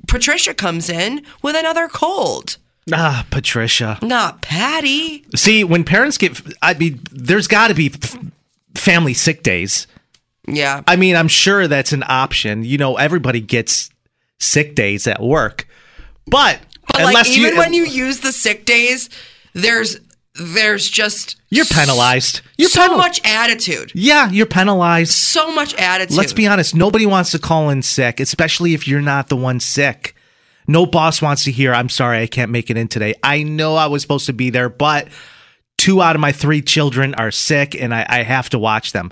Patricia 0.07 0.53
comes 0.53 0.89
in 0.89 1.23
with 1.41 1.55
another 1.55 1.87
cold. 1.87 2.57
Ah, 2.91 3.25
Patricia. 3.29 3.99
Not 4.01 4.41
Patty. 4.41 5.23
See, 5.35 5.63
when 5.63 5.83
parents 5.83 6.17
get, 6.17 6.41
I 6.61 6.73
mean, 6.73 6.99
there's 7.11 7.47
got 7.47 7.67
to 7.67 7.75
be 7.75 7.93
family 8.79 9.13
sick 9.13 9.43
days. 9.43 9.87
Yeah. 10.47 10.81
I 10.87 10.95
mean, 10.95 11.15
I'm 11.15 11.27
sure 11.27 11.67
that's 11.67 11.93
an 11.93 12.03
option. 12.07 12.63
You 12.63 12.77
know, 12.77 12.97
everybody 12.97 13.41
gets 13.41 13.89
sick 14.39 14.75
days 14.75 15.05
at 15.05 15.21
work, 15.21 15.67
but, 16.25 16.59
But 16.87 17.01
unless 17.01 17.27
like 17.29 17.37
even 17.37 17.53
you, 17.53 17.57
when 17.57 17.73
you 17.73 17.85
use 17.85 18.21
the 18.21 18.31
sick 18.31 18.65
days, 18.65 19.09
there's 19.53 19.99
there's 20.35 20.87
just 20.89 21.35
you're 21.49 21.65
penalized. 21.65 22.41
You're 22.57 22.69
so 22.69 22.81
penal- 22.81 22.97
much 22.97 23.19
attitude. 23.25 23.91
Yeah, 23.93 24.29
you're 24.29 24.45
penalized. 24.45 25.11
So 25.11 25.51
much 25.53 25.73
attitude. 25.75 26.17
Let's 26.17 26.33
be 26.33 26.47
honest. 26.47 26.75
Nobody 26.75 27.05
wants 27.05 27.31
to 27.31 27.39
call 27.39 27.69
in 27.69 27.81
sick, 27.81 28.19
especially 28.19 28.73
if 28.73 28.87
you're 28.87 29.01
not 29.01 29.29
the 29.29 29.35
one 29.35 29.59
sick. 29.59 30.15
No 30.67 30.85
boss 30.85 31.19
wants 31.21 31.43
to 31.45 31.51
hear, 31.51 31.73
I'm 31.73 31.89
sorry, 31.89 32.21
I 32.21 32.27
can't 32.27 32.51
make 32.51 32.69
it 32.69 32.77
in 32.77 32.87
today. 32.87 33.15
I 33.23 33.41
know 33.41 33.75
I 33.75 33.87
was 33.87 34.03
supposed 34.03 34.27
to 34.27 34.33
be 34.33 34.51
there, 34.51 34.69
but 34.69 35.07
two 35.79 36.01
out 36.01 36.15
of 36.15 36.19
my 36.19 36.31
three 36.31 36.61
children 36.61 37.15
are 37.15 37.31
sick 37.31 37.73
and 37.73 37.93
I, 37.93 38.05
I 38.07 38.23
have 38.23 38.49
to 38.49 38.59
watch 38.59 38.91
them. 38.91 39.11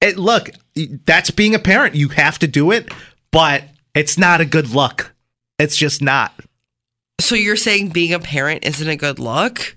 It, 0.00 0.18
look, 0.18 0.50
that's 1.04 1.30
being 1.30 1.54
a 1.54 1.58
parent. 1.58 1.94
You 1.94 2.08
have 2.08 2.38
to 2.40 2.46
do 2.46 2.72
it, 2.72 2.92
but 3.30 3.64
it's 3.94 4.18
not 4.18 4.40
a 4.40 4.44
good 4.44 4.70
look. 4.70 5.14
It's 5.58 5.76
just 5.76 6.02
not. 6.02 6.32
So 7.20 7.34
you're 7.34 7.56
saying 7.56 7.90
being 7.90 8.12
a 8.12 8.18
parent 8.18 8.66
isn't 8.66 8.88
a 8.88 8.96
good 8.96 9.18
look? 9.18 9.76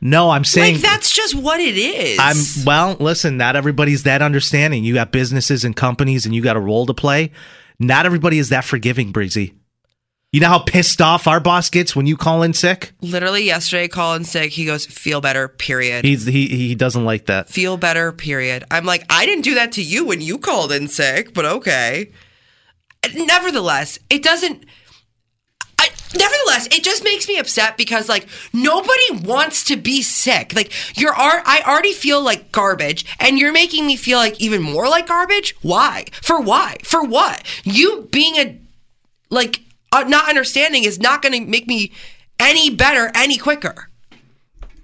No, 0.00 0.30
I'm 0.30 0.44
saying 0.44 0.74
like 0.74 0.82
that's 0.82 1.12
just 1.12 1.34
what 1.34 1.60
it 1.60 1.76
is. 1.76 2.18
I'm 2.20 2.64
well, 2.64 2.96
listen, 3.00 3.36
not 3.36 3.56
everybody's 3.56 4.04
that 4.04 4.22
understanding. 4.22 4.84
You 4.84 4.94
got 4.94 5.10
businesses 5.10 5.64
and 5.64 5.74
companies 5.74 6.24
and 6.24 6.34
you 6.34 6.42
got 6.42 6.56
a 6.56 6.60
role 6.60 6.86
to 6.86 6.94
play. 6.94 7.32
Not 7.80 8.06
everybody 8.06 8.38
is 8.38 8.50
that 8.50 8.64
forgiving, 8.64 9.10
Breezy. 9.10 9.54
You 10.30 10.40
know 10.40 10.48
how 10.48 10.58
pissed 10.58 11.00
off 11.00 11.26
our 11.26 11.40
boss 11.40 11.70
gets 11.70 11.96
when 11.96 12.06
you 12.06 12.14
call 12.14 12.42
in 12.42 12.52
sick? 12.52 12.92
Literally 13.00 13.44
yesterday, 13.44 13.88
call 13.88 14.14
in 14.14 14.24
sick, 14.24 14.52
he 14.52 14.66
goes, 14.66 14.84
"Feel 14.84 15.22
better." 15.22 15.48
Period. 15.48 16.04
He's 16.04 16.26
he 16.26 16.48
he 16.48 16.74
doesn't 16.74 17.06
like 17.06 17.26
that. 17.26 17.48
Feel 17.48 17.78
better. 17.78 18.12
Period. 18.12 18.64
I'm 18.70 18.84
like, 18.84 19.06
I 19.08 19.24
didn't 19.24 19.44
do 19.44 19.54
that 19.54 19.72
to 19.72 19.82
you 19.82 20.04
when 20.04 20.20
you 20.20 20.36
called 20.36 20.70
in 20.70 20.88
sick, 20.88 21.32
but 21.32 21.46
okay. 21.46 22.10
Nevertheless, 23.14 23.98
it 24.10 24.22
doesn't. 24.22 24.66
I, 25.78 25.88
nevertheless, 26.14 26.66
it 26.66 26.84
just 26.84 27.04
makes 27.04 27.26
me 27.26 27.38
upset 27.38 27.78
because 27.78 28.06
like 28.06 28.28
nobody 28.52 29.10
wants 29.22 29.64
to 29.64 29.76
be 29.76 30.02
sick. 30.02 30.54
Like 30.54 30.70
you're, 30.98 31.14
I 31.16 31.62
already 31.66 31.94
feel 31.94 32.20
like 32.20 32.52
garbage, 32.52 33.06
and 33.18 33.38
you're 33.38 33.52
making 33.52 33.86
me 33.86 33.96
feel 33.96 34.18
like 34.18 34.38
even 34.42 34.60
more 34.60 34.88
like 34.90 35.06
garbage. 35.06 35.56
Why? 35.62 36.04
For 36.20 36.38
why? 36.38 36.76
For 36.84 37.02
what? 37.02 37.44
You 37.64 38.08
being 38.12 38.36
a 38.36 38.60
like 39.30 39.62
uh, 39.92 40.04
not 40.04 40.28
understanding 40.28 40.84
is 40.84 40.98
not 40.98 41.22
going 41.22 41.32
to 41.32 41.50
make 41.50 41.66
me 41.66 41.92
any 42.40 42.70
better 42.70 43.10
any 43.14 43.36
quicker. 43.36 43.88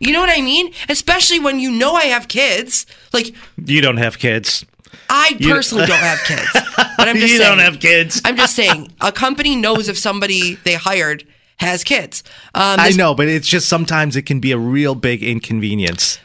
You 0.01 0.13
know 0.13 0.21
what 0.21 0.31
I 0.37 0.41
mean? 0.43 0.73
Especially 0.89 1.39
when 1.39 1.61
you 1.61 1.71
know 1.71 1.95
I 1.95 2.05
have 2.05 2.29
kids. 2.29 2.85
Like 3.13 3.35
You 3.57 3.81
don't 3.81 3.97
have 3.99 4.19
kids. 4.19 4.65
I 5.09 5.37
personally 5.41 5.87
don't 5.87 5.99
have 5.99 6.19
kids, 6.25 6.49
but 6.97 7.09
I'm 7.09 7.17
just 7.19 7.33
You 7.33 7.39
saying, 7.39 7.51
don't 7.51 7.59
have 7.59 7.81
kids. 7.81 8.21
I'm 8.25 8.37
just 8.37 8.55
saying 8.57 8.93
a 9.01 9.13
company 9.13 9.55
knows 9.57 9.89
if 9.89 9.99
somebody 9.99 10.55
they 10.65 10.75
hired 10.75 11.27
has 11.59 11.85
kids. 11.85 12.23
Um, 12.55 12.81
I 12.81 12.91
know, 12.91 13.15
but 13.15 13.29
it's 13.29 13.47
just 13.47 13.69
sometimes 13.69 14.17
it 14.17 14.23
can 14.23 14.41
be 14.41 14.53
a 14.53 14.59
real 14.59 14.95
big 14.95 15.23
inconvenience. 15.23 16.19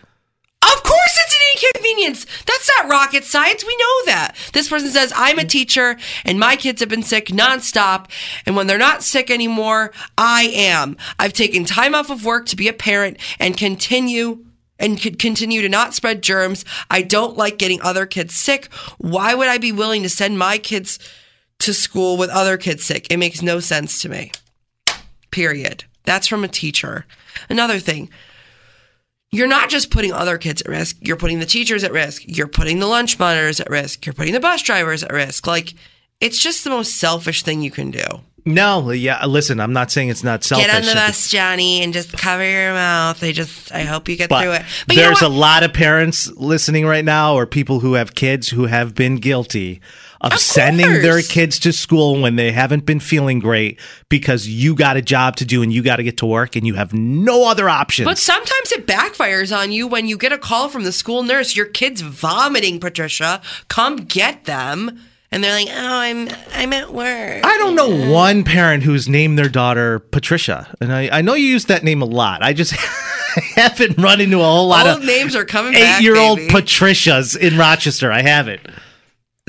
Of 0.62 0.84
course, 0.84 1.20
it's 1.26 1.36
an 1.36 1.70
That's 1.98 2.70
not 2.78 2.90
rocket 2.90 3.24
science. 3.24 3.66
We 3.66 3.76
know 3.76 4.06
that. 4.06 4.36
This 4.54 4.70
person 4.70 4.90
says, 4.90 5.12
I'm 5.16 5.40
a 5.40 5.46
teacher 5.46 5.98
and 6.26 6.40
my 6.40 6.56
kids 6.56 6.80
have 6.80 6.90
been 6.90 7.04
sick 7.04 7.28
nonstop. 7.28 8.10
And 8.46 8.56
when 8.56 8.68
they're 8.68 8.78
not 8.78 9.04
sick 9.04 9.30
anymore, 9.30 9.92
I 10.18 10.52
am. 10.54 10.98
I've 11.18 11.34
taken 11.34 11.66
time 11.66 11.96
off 11.96 12.10
of 12.10 12.26
work 12.26 12.46
to 12.48 12.56
be 12.56 12.68
a 12.68 12.74
parent 12.74 13.18
and 13.40 13.58
continue 13.58 14.46
and 14.80 15.02
could 15.02 15.20
continue 15.20 15.62
to 15.62 15.70
not 15.70 15.94
spread 15.94 16.24
germs. 16.24 16.64
I 16.90 17.02
don't 17.02 17.38
like 17.38 17.58
getting 17.58 17.82
other 17.82 18.06
kids 18.06 18.36
sick. 18.36 18.74
Why 18.98 19.36
would 19.36 19.48
I 19.48 19.58
be 19.58 19.72
willing 19.72 20.04
to 20.04 20.10
send 20.10 20.40
my 20.40 20.58
kids 20.58 21.00
to 21.60 21.74
school 21.74 22.18
with 22.18 22.30
other 22.30 22.58
kids 22.58 22.86
sick? 22.86 23.08
It 23.10 23.18
makes 23.18 23.42
no 23.42 23.60
sense 23.60 24.02
to 24.02 24.10
me. 24.10 24.32
Period. 25.32 25.84
That's 26.06 26.28
from 26.28 26.44
a 26.44 26.48
teacher. 26.48 27.06
Another 27.50 27.80
thing, 27.80 28.10
you're 29.32 29.48
not 29.48 29.70
just 29.70 29.92
putting 29.92 30.12
other 30.12 30.38
kids 30.38 30.62
at 30.62 30.68
risk, 30.68 30.98
you're 31.02 31.18
putting 31.18 31.40
the 31.40 31.46
teachers 31.46 31.84
at 31.84 31.92
risk, 31.92 32.24
you're 32.26 32.48
putting 32.48 32.80
the 32.80 32.88
lunch 32.88 33.20
monitors 33.20 33.60
at 33.60 33.70
risk, 33.70 34.06
you're 34.06 34.14
putting 34.14 34.34
the 34.34 34.40
bus 34.40 34.62
drivers 34.62 35.04
at 35.04 35.12
risk. 35.12 35.46
Like, 35.46 35.74
it's 36.20 36.40
just 36.40 36.64
the 36.64 36.70
most 36.70 36.98
selfish 36.98 37.44
thing 37.44 37.62
you 37.62 37.72
can 37.72 37.92
do. 37.92 38.04
No, 38.46 38.92
yeah, 38.92 39.24
listen, 39.26 39.60
I'm 39.60 39.74
not 39.74 39.92
saying 39.92 40.10
it's 40.10 40.24
not 40.24 40.44
selfish. 40.44 40.66
Get 40.66 40.76
on 40.76 40.86
the 40.86 40.94
bus, 40.94 41.30
Johnny, 41.30 41.84
and 41.84 41.94
just 41.94 42.14
cover 42.14 42.50
your 42.50 42.74
mouth. 42.74 43.22
I 43.24 43.32
just, 43.32 43.72
I 43.72 43.84
hope 43.84 44.10
you 44.10 44.16
get 44.16 44.30
But 44.30 44.42
through 44.42 44.54
it. 44.54 44.64
But 44.88 44.96
you 44.96 45.02
know 45.02 45.08
there's 45.08 45.22
a 45.22 45.30
lot 45.30 45.64
of 45.64 45.74
parents 45.74 46.32
listening 46.32 46.86
right 46.86 47.06
now, 47.06 47.36
or 47.36 47.46
people 47.46 47.82
who 47.82 47.94
have 47.94 48.16
kids 48.16 48.50
who 48.50 48.66
have 48.66 48.96
been 48.96 49.18
guilty 49.18 49.82
of, 50.22 50.38
sending 50.40 51.02
their 51.02 51.22
kids 51.22 51.60
to 51.60 51.72
school 51.72 52.22
when 52.22 52.36
they 52.36 52.52
haven't 52.52 52.86
been 52.86 53.00
feeling 53.00 53.40
great 53.40 53.80
because 54.10 54.48
you 54.48 54.76
got 54.76 54.98
a 54.98 55.02
job 55.02 55.36
to 55.38 55.46
do 55.46 55.62
and 55.64 55.72
you 55.72 55.82
got 55.82 55.96
to 55.98 56.04
get 56.04 56.18
to 56.18 56.26
work 56.26 56.56
and 56.56 56.68
you 56.68 56.74
have 56.76 56.94
no 56.94 57.48
other 57.50 57.70
options. 57.70 58.06
But 58.06 58.18
sometimes 58.18 58.72
it 58.72 58.86
backfires 58.86 59.56
on 59.58 59.72
you 59.72 59.88
when 59.88 60.08
you 60.08 60.18
get 60.18 60.32
a 60.32 60.38
call 60.38 60.70
from 60.70 60.84
the 60.84 60.92
school 60.92 61.24
nurse. 61.24 61.56
Your 61.56 61.66
kid's 61.68 62.02
vomiting, 62.02 62.80
Patricia. 62.80 63.42
Come 63.70 63.98
get 63.98 64.46
them. 64.46 65.00
And 65.32 65.44
they're 65.44 65.54
like, 65.54 65.68
"Oh, 65.70 65.76
I'm 65.78 66.28
I'm 66.56 66.74
at 66.74 66.92
work." 66.92 67.46
I 67.46 67.58
don't 67.60 67.76
know 67.76 68.12
one 68.12 68.44
parent 68.44 68.82
who's 68.82 69.08
named 69.08 69.38
their 69.38 69.48
daughter 69.48 70.00
Patricia, 70.00 70.76
and 70.82 70.92
I, 70.92 71.20
I 71.20 71.22
know 71.22 71.36
you 71.36 71.46
use 71.46 71.66
that 71.66 71.84
name 71.84 72.02
a 72.02 72.06
lot. 72.06 72.42
I 72.42 72.52
just 72.52 72.72
haven't 73.56 74.00
run 74.00 74.22
into 74.22 74.40
a 74.40 74.44
whole 74.44 74.68
lot 74.68 74.88
Old 74.88 75.02
of 75.02 75.06
names 75.06 75.36
are 75.36 75.46
coming 75.46 75.74
back. 75.74 76.00
eight-year-old 76.00 76.38
baby. 76.40 76.52
Patricias 76.52 77.36
in 77.36 77.60
Rochester. 77.60 78.12
I 78.12 78.24
haven't. 78.24 78.62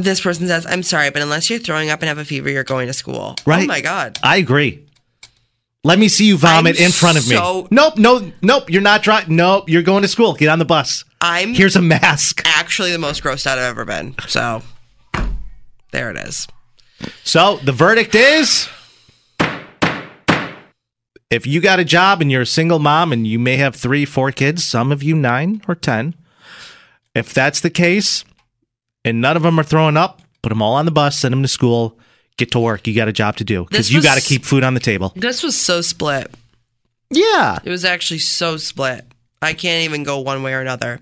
This 0.02 0.20
person 0.20 0.46
says, 0.46 0.66
"I'm 0.66 0.82
sorry, 0.82 1.10
but 1.10 1.22
unless 1.22 1.50
you're 1.50 1.58
throwing 1.58 1.90
up 1.90 2.00
and 2.00 2.08
have 2.08 2.18
a 2.18 2.24
fever, 2.24 2.48
you're 2.50 2.64
going 2.64 2.86
to 2.86 2.92
school." 2.92 3.34
Oh 3.38 3.42
right? 3.46 3.64
Oh 3.64 3.66
my 3.66 3.80
god. 3.80 4.18
I 4.22 4.36
agree. 4.36 4.86
Let 5.82 5.98
me 5.98 6.08
see 6.08 6.26
you 6.26 6.36
vomit 6.36 6.78
I'm 6.78 6.86
in 6.86 6.92
front 6.92 7.16
of 7.16 7.24
so- 7.24 7.62
me. 7.62 7.68
Nope, 7.70 7.96
no, 7.96 8.32
nope. 8.42 8.68
You're 8.68 8.82
not 8.82 9.02
driving. 9.02 9.36
Nope, 9.36 9.68
you're 9.70 9.82
going 9.82 10.02
to 10.02 10.08
school. 10.08 10.34
Get 10.34 10.48
on 10.48 10.58
the 10.58 10.64
bus. 10.66 11.04
I'm 11.22 11.54
Here's 11.54 11.76
a 11.76 11.82
mask. 11.82 12.42
actually 12.44 12.92
the 12.92 12.98
most 12.98 13.22
grossed 13.22 13.46
out 13.46 13.58
I've 13.58 13.64
ever 13.64 13.84
been. 13.86 14.14
So 14.28 14.62
there 15.90 16.10
it 16.10 16.18
is. 16.18 16.46
So 17.24 17.56
the 17.64 17.72
verdict 17.72 18.14
is 18.14 18.68
if 21.30 21.46
you 21.46 21.60
got 21.60 21.78
a 21.80 21.84
job 21.84 22.20
and 22.20 22.30
you're 22.30 22.42
a 22.42 22.46
single 22.46 22.78
mom 22.78 23.12
and 23.12 23.26
you 23.26 23.38
may 23.38 23.56
have 23.56 23.74
three, 23.74 24.04
four 24.04 24.32
kids, 24.32 24.64
some 24.64 24.90
of 24.92 25.02
you 25.02 25.14
nine 25.14 25.62
or 25.68 25.74
10, 25.74 26.14
if 27.14 27.32
that's 27.32 27.60
the 27.60 27.70
case 27.70 28.24
and 29.04 29.20
none 29.20 29.36
of 29.36 29.42
them 29.42 29.58
are 29.58 29.62
throwing 29.64 29.96
up, 29.96 30.20
put 30.42 30.48
them 30.50 30.62
all 30.62 30.74
on 30.74 30.84
the 30.84 30.90
bus, 30.90 31.18
send 31.18 31.32
them 31.32 31.42
to 31.42 31.48
school, 31.48 31.98
get 32.36 32.50
to 32.52 32.60
work. 32.60 32.86
You 32.86 32.94
got 32.94 33.08
a 33.08 33.12
job 33.12 33.36
to 33.36 33.44
do 33.44 33.64
because 33.64 33.92
you 33.92 34.02
got 34.02 34.16
to 34.16 34.22
keep 34.22 34.44
food 34.44 34.64
on 34.64 34.74
the 34.74 34.80
table. 34.80 35.12
This 35.16 35.42
was 35.42 35.58
so 35.58 35.80
split. 35.80 36.32
Yeah. 37.10 37.58
It 37.64 37.70
was 37.70 37.84
actually 37.84 38.20
so 38.20 38.56
split. 38.56 39.04
I 39.42 39.52
can't 39.54 39.84
even 39.84 40.02
go 40.02 40.18
one 40.20 40.42
way 40.42 40.52
or 40.54 40.60
another. 40.60 41.00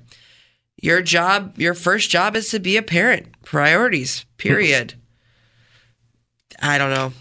Your 0.80 1.02
job, 1.02 1.58
your 1.58 1.74
first 1.74 2.08
job 2.08 2.36
is 2.36 2.50
to 2.50 2.60
be 2.60 2.76
a 2.76 2.82
parent. 2.82 3.26
Priorities. 3.42 4.24
Period. 4.36 4.94
I 6.62 6.78
don't 6.78 6.90
know. 6.90 7.12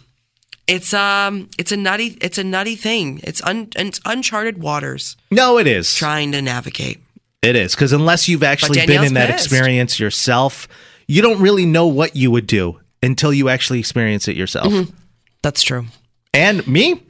It's 0.67 0.93
um 0.93 1.49
it's 1.57 1.71
a 1.71 1.77
nutty 1.77 2.17
it's 2.21 2.37
a 2.37 2.43
nutty 2.43 2.75
thing. 2.75 3.19
It's 3.23 3.41
un 3.43 3.69
it's 3.75 3.99
uncharted 4.05 4.57
waters 4.61 5.15
No, 5.31 5.57
it 5.57 5.65
is. 5.67 5.95
trying 5.95 6.31
to 6.33 6.41
navigate. 6.41 6.99
It 7.41 7.55
is 7.55 7.75
because 7.75 7.93
unless 7.93 8.27
you've 8.27 8.43
actually 8.43 8.85
been 8.85 9.03
in 9.03 9.13
that 9.13 9.29
pissed. 9.29 9.45
experience 9.45 9.99
yourself, 9.99 10.67
you 11.07 11.21
don't 11.21 11.39
really 11.39 11.65
know 11.65 11.87
what 11.87 12.15
you 12.15 12.31
would 12.31 12.47
do 12.47 12.79
until 13.03 13.31
you 13.31 13.47
actually 13.47 13.79
experience 13.79 14.27
it 14.27 14.35
yourself. 14.35 14.73
Mm-hmm. 14.73 14.95
That's 15.43 15.61
true. 15.61 15.85
And 16.33 16.67
me, 16.67 17.03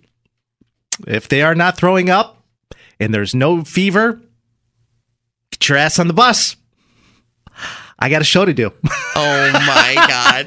if 1.08 1.30
they 1.30 1.42
are 1.42 1.56
not 1.56 1.78
throwing 1.78 2.10
up 2.10 2.44
and 3.00 3.14
there's 3.14 3.34
no 3.34 3.64
fever, 3.64 4.20
get 5.52 5.70
your 5.70 5.78
ass 5.78 5.98
on 5.98 6.08
the 6.08 6.14
bus. 6.14 6.57
I 8.00 8.10
got 8.10 8.22
a 8.22 8.26
show 8.26 8.46
to 8.46 8.54
do. 8.54 8.72
Oh 9.20 9.52
my 9.52 9.96
god. 10.08 10.46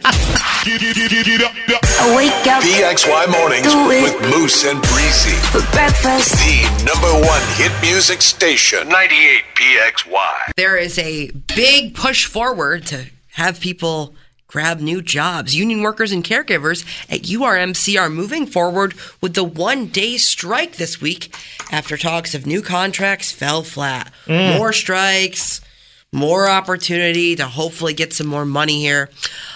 Wake 2.15 2.47
up 2.47 2.63
PXY 2.63 3.29
Mornings 3.33 3.67
with 3.89 4.31
Moose 4.31 4.65
and 4.65 4.81
Breezy. 4.83 5.35
for 5.51 5.61
breakfast. 5.73 6.35
The 6.35 6.85
number 6.85 7.27
one 7.27 7.43
hit 7.57 7.73
music 7.83 8.23
station. 8.23 8.89
98 8.89 9.43
PXY. 9.57 10.53
there 10.57 10.77
is 10.77 11.01
a 11.01 11.33
big 11.57 11.97
push 11.97 12.27
forward 12.27 12.87
to 12.87 13.07
have 13.33 13.59
people 13.59 14.15
grab 14.47 14.79
new 14.79 15.03
jobs. 15.03 15.57
Union 15.57 15.83
workers 15.83 16.13
and 16.13 16.23
caregivers 16.23 16.85
at 17.13 17.23
URMC 17.23 18.01
are 18.01 18.09
moving 18.09 18.47
forward 18.47 18.95
with 19.21 19.35
the 19.35 19.43
one 19.43 19.87
day 19.89 20.17
strike 20.17 20.77
this 20.77 21.01
week 21.01 21.35
after 21.73 21.97
talks 21.97 22.37
of 22.37 22.47
new 22.47 22.63
contracts 22.63 23.33
fell 23.33 23.65
flat. 23.65 24.13
Mm. 24.27 24.59
More 24.59 24.73
strikes. 24.73 25.61
More 26.13 26.49
opportunity 26.49 27.37
to 27.37 27.47
hopefully 27.47 27.95
get 27.95 28.13
some 28.13 28.27
more 28.27 28.45
money 28.45 28.81
here. 28.81 29.11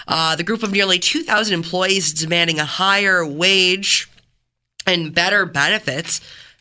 Uh, 0.06 0.36
the 0.36 0.44
group 0.44 0.62
of 0.62 0.70
nearly 0.72 0.98
2,000 0.98 1.52
employees 1.52 2.12
demanding 2.12 2.60
a 2.60 2.64
higher 2.64 3.26
wage 3.26 4.08
and 4.86 5.14
better 5.14 5.46
benefits 5.46 6.20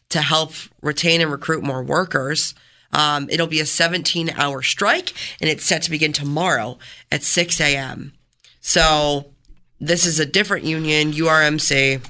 to 0.10 0.22
help 0.22 0.54
retain 0.82 1.22
and 1.22 1.32
recruit 1.32 1.64
more 1.64 1.84
workers. 1.84 2.56
Um, 2.92 3.28
it'll 3.30 3.48
be 3.48 3.60
a 3.60 3.66
17 3.66 4.32
hour 4.32 4.62
strike 4.62 5.14
and 5.42 5.50
it's 5.50 5.66
set 5.66 5.82
to 5.84 5.92
begin 5.92 6.14
tomorrow 6.14 6.78
at 7.12 7.24
6 7.24 7.60
a.m. 7.60 8.14
So 8.62 9.32
this 9.80 10.06
is 10.06 10.20
a 10.20 10.26
different 10.26 10.66
union, 10.66 11.12
URMC, 11.12 12.06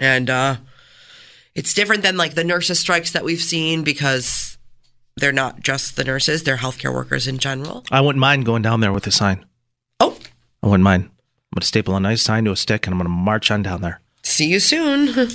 and 0.00 0.30
uh, 0.30 0.56
it's 1.54 1.74
different 1.74 2.02
than 2.02 2.16
like 2.16 2.34
the 2.34 2.44
nurses' 2.44 2.80
strikes 2.80 3.12
that 3.12 3.24
we've 3.24 3.40
seen 3.40 3.84
because 3.84 4.51
they're 5.16 5.32
not 5.32 5.60
just 5.60 5.96
the 5.96 6.04
nurses, 6.04 6.44
they're 6.44 6.56
healthcare 6.56 6.92
workers 6.92 7.26
in 7.26 7.38
general. 7.38 7.84
I 7.90 8.00
wouldn't 8.00 8.20
mind 8.20 8.44
going 8.46 8.62
down 8.62 8.80
there 8.80 8.92
with 8.92 9.06
a 9.06 9.12
sign. 9.12 9.44
Oh, 10.00 10.18
I 10.62 10.66
wouldn't 10.68 10.84
mind. 10.84 11.04
I'm 11.04 11.56
going 11.56 11.60
to 11.60 11.66
staple 11.66 11.94
a 11.96 12.00
nice 12.00 12.22
sign 12.22 12.44
to 12.46 12.52
a 12.52 12.56
stick 12.56 12.86
and 12.86 12.94
I'm 12.94 12.98
going 12.98 13.06
to 13.06 13.10
march 13.14 13.50
on 13.50 13.62
down 13.62 13.82
there. 13.82 14.00
see 14.22 14.46
you 14.46 14.58
soon. 14.60 15.28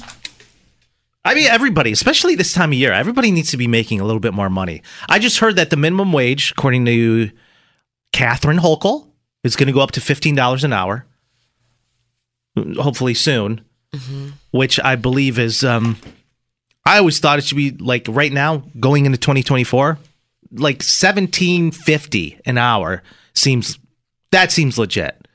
I 1.24 1.36
mean, 1.36 1.48
everybody, 1.48 1.91
especially 1.91 2.36
this 2.36 2.53
time 2.53 2.72
of 2.72 2.77
year, 2.77 2.93
everybody 2.93 3.31
needs 3.31 3.51
to 3.51 3.57
be 3.57 3.67
making 3.67 4.00
a 4.00 4.05
little 4.05 4.22
bit 4.22 4.34
more 4.34 4.50
money. 4.50 4.81
I 5.10 5.19
just 5.19 5.39
heard 5.39 5.57
that 5.57 5.69
the 5.69 5.75
minimum 5.75 6.13
wage, 6.13 6.51
according 6.57 6.86
to 6.86 7.29
Catherine 8.13 8.60
Hochul 8.60 9.07
is 9.43 9.55
going 9.57 9.67
to 9.67 9.74
go 9.74 9.81
up 9.81 9.91
to 9.91 10.00
$15 10.00 10.63
an 10.63 10.74
hour, 10.74 11.05
hopefully 12.79 13.13
soon, 13.13 13.62
which 14.51 14.79
I 14.79 14.96
believe 14.96 15.38
is, 15.38 15.63
um, 15.65 15.98
I 16.88 17.00
always 17.00 17.20
thought 17.20 17.38
it 17.38 17.44
should 17.44 17.58
be 17.58 17.72
like 17.72 18.08
right 18.08 18.32
now 18.32 18.63
going 18.79 19.06
into 19.06 19.17
2024, 19.17 19.98
like 20.53 20.77
1750 20.77 22.39
an 22.46 22.58
hour 22.58 23.03
seems, 23.34 23.77
that 24.32 24.53
seems 24.53 24.77
legit. 24.77 25.27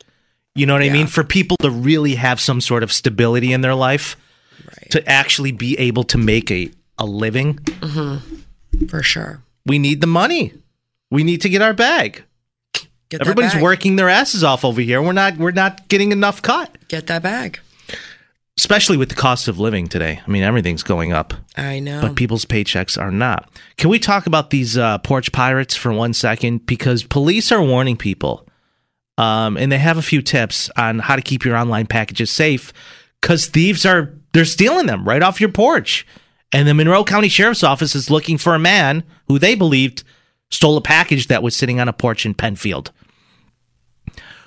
You 0.55 0.65
know 0.65 0.73
what 0.73 0.83
I 0.83 0.89
mean? 0.91 1.07
For 1.07 1.25
people 1.25 1.57
to 1.59 1.71
really 1.71 2.15
have 2.15 2.41
some 2.41 2.61
sort 2.61 2.83
of 2.83 2.93
stability 2.93 3.53
in 3.53 3.61
their 3.61 3.75
life, 3.75 4.17
right. 4.67 4.91
to 4.91 5.07
actually 5.09 5.53
be 5.53 5.79
able 5.79 6.05
to 6.05 6.19
make 6.19 6.51
a, 6.51 6.71
a 6.99 7.05
living, 7.05 7.55
mm-hmm. 7.55 8.87
For 8.87 9.03
sure. 9.03 9.43
we 9.67 9.79
need 9.79 10.01
the 10.01 10.07
money. 10.07 10.55
We 11.11 11.25
need 11.25 11.43
to 11.43 11.49
get 11.49 11.61
our 11.61 11.75
bag. 11.75 12.25
Get 13.11 13.21
Everybody's 13.21 13.53
bag. 13.53 13.63
working 13.63 13.97
their 13.97 14.09
asses 14.09 14.43
off 14.43 14.65
over 14.65 14.81
here. 14.81 15.03
We're 15.03 15.13
not 15.13 15.37
we're 15.37 15.51
not 15.51 15.89
getting 15.89 16.13
enough 16.13 16.41
cut, 16.41 16.77
Get 16.89 17.07
that 17.09 17.23
bag. 17.23 17.61
Especially 18.59 18.97
with 18.97 19.09
the 19.09 19.15
cost 19.15 19.49
of 19.49 19.59
living 19.59 19.87
today. 19.87 20.21
I 20.27 20.31
mean, 20.31 20.43
everything's 20.43 20.83
going 20.83 21.13
up, 21.13 21.35
I 21.57 21.81
know. 21.81 22.01
but 22.03 22.17
people's 22.17 22.45
paychecks 22.45 23.01
are 23.01 23.11
not. 23.11 23.51
Can 23.77 23.91
we 23.91 23.99
talk 23.99 24.27
about 24.27 24.51
these 24.51 24.77
uh, 24.77 24.99
porch 24.99 25.33
pirates 25.33 25.75
for 25.75 25.93
one 25.93 26.13
second? 26.13 26.67
Because 26.67 27.03
police 27.03 27.51
are 27.51 27.63
warning 27.63 27.97
people, 27.97 28.47
um, 29.19 29.57
and 29.57 29.71
they 29.73 29.79
have 29.79 29.99
a 29.99 30.03
few 30.03 30.23
tips 30.23 30.71
on 30.77 30.99
how 30.99 31.17
to 31.17 31.23
keep 31.23 31.45
your 31.45 31.57
online 31.57 31.87
packages 31.87 32.31
safe. 32.31 32.73
Because 33.21 33.47
thieves 33.47 33.87
are 33.87 34.13
they're 34.33 34.45
stealing 34.45 34.87
them 34.87 35.07
right 35.07 35.23
off 35.23 35.41
your 35.41 35.53
porch, 35.53 36.07
and 36.53 36.67
the 36.67 36.75
Monroe 36.75 37.05
County 37.05 37.29
Sheriff's 37.29 37.63
Office 37.63 37.95
is 37.95 38.11
looking 38.11 38.37
for 38.37 38.55
a 38.55 38.59
man 38.59 39.05
who 39.29 39.39
they 39.39 39.55
believed 39.55 40.03
stole 40.51 40.77
a 40.77 40.83
package 40.83 41.29
that 41.29 41.43
was 41.43 41.57
sitting 41.57 41.81
on 41.81 41.89
a 41.89 41.93
porch 41.93 42.27
in 42.27 42.35
Penfield. 42.35 42.93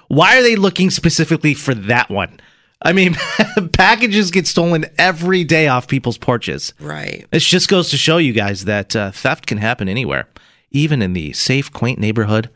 Why 0.08 0.38
are 0.38 0.44
they 0.44 0.56
looking 0.56 0.92
specifically 0.92 1.54
for 1.56 1.74
that 1.74 2.10
one? 2.10 2.40
I 2.82 2.94
mean, 2.94 3.16
packages 3.74 4.32
get 4.32 4.48
stolen 4.48 4.86
every 4.98 5.44
day 5.44 5.68
off 5.68 5.88
people's 5.88 6.18
porches. 6.18 6.74
right. 6.80 7.26
It 7.32 7.40
just 7.40 7.70
goes 7.70 7.90
to 7.90 7.98
show 7.98 8.18
you 8.18 8.34
guys 8.34 8.66
that 8.66 8.96
uh, 8.96 9.12
theft 9.12 9.48
can 9.48 9.58
happen 9.58 9.90
anywhere, 9.90 10.28
even 10.72 11.02
in 11.02 11.14
the 11.14 11.34
safe, 11.34 11.72
quaint 11.72 12.00
neighborhood 12.00 12.50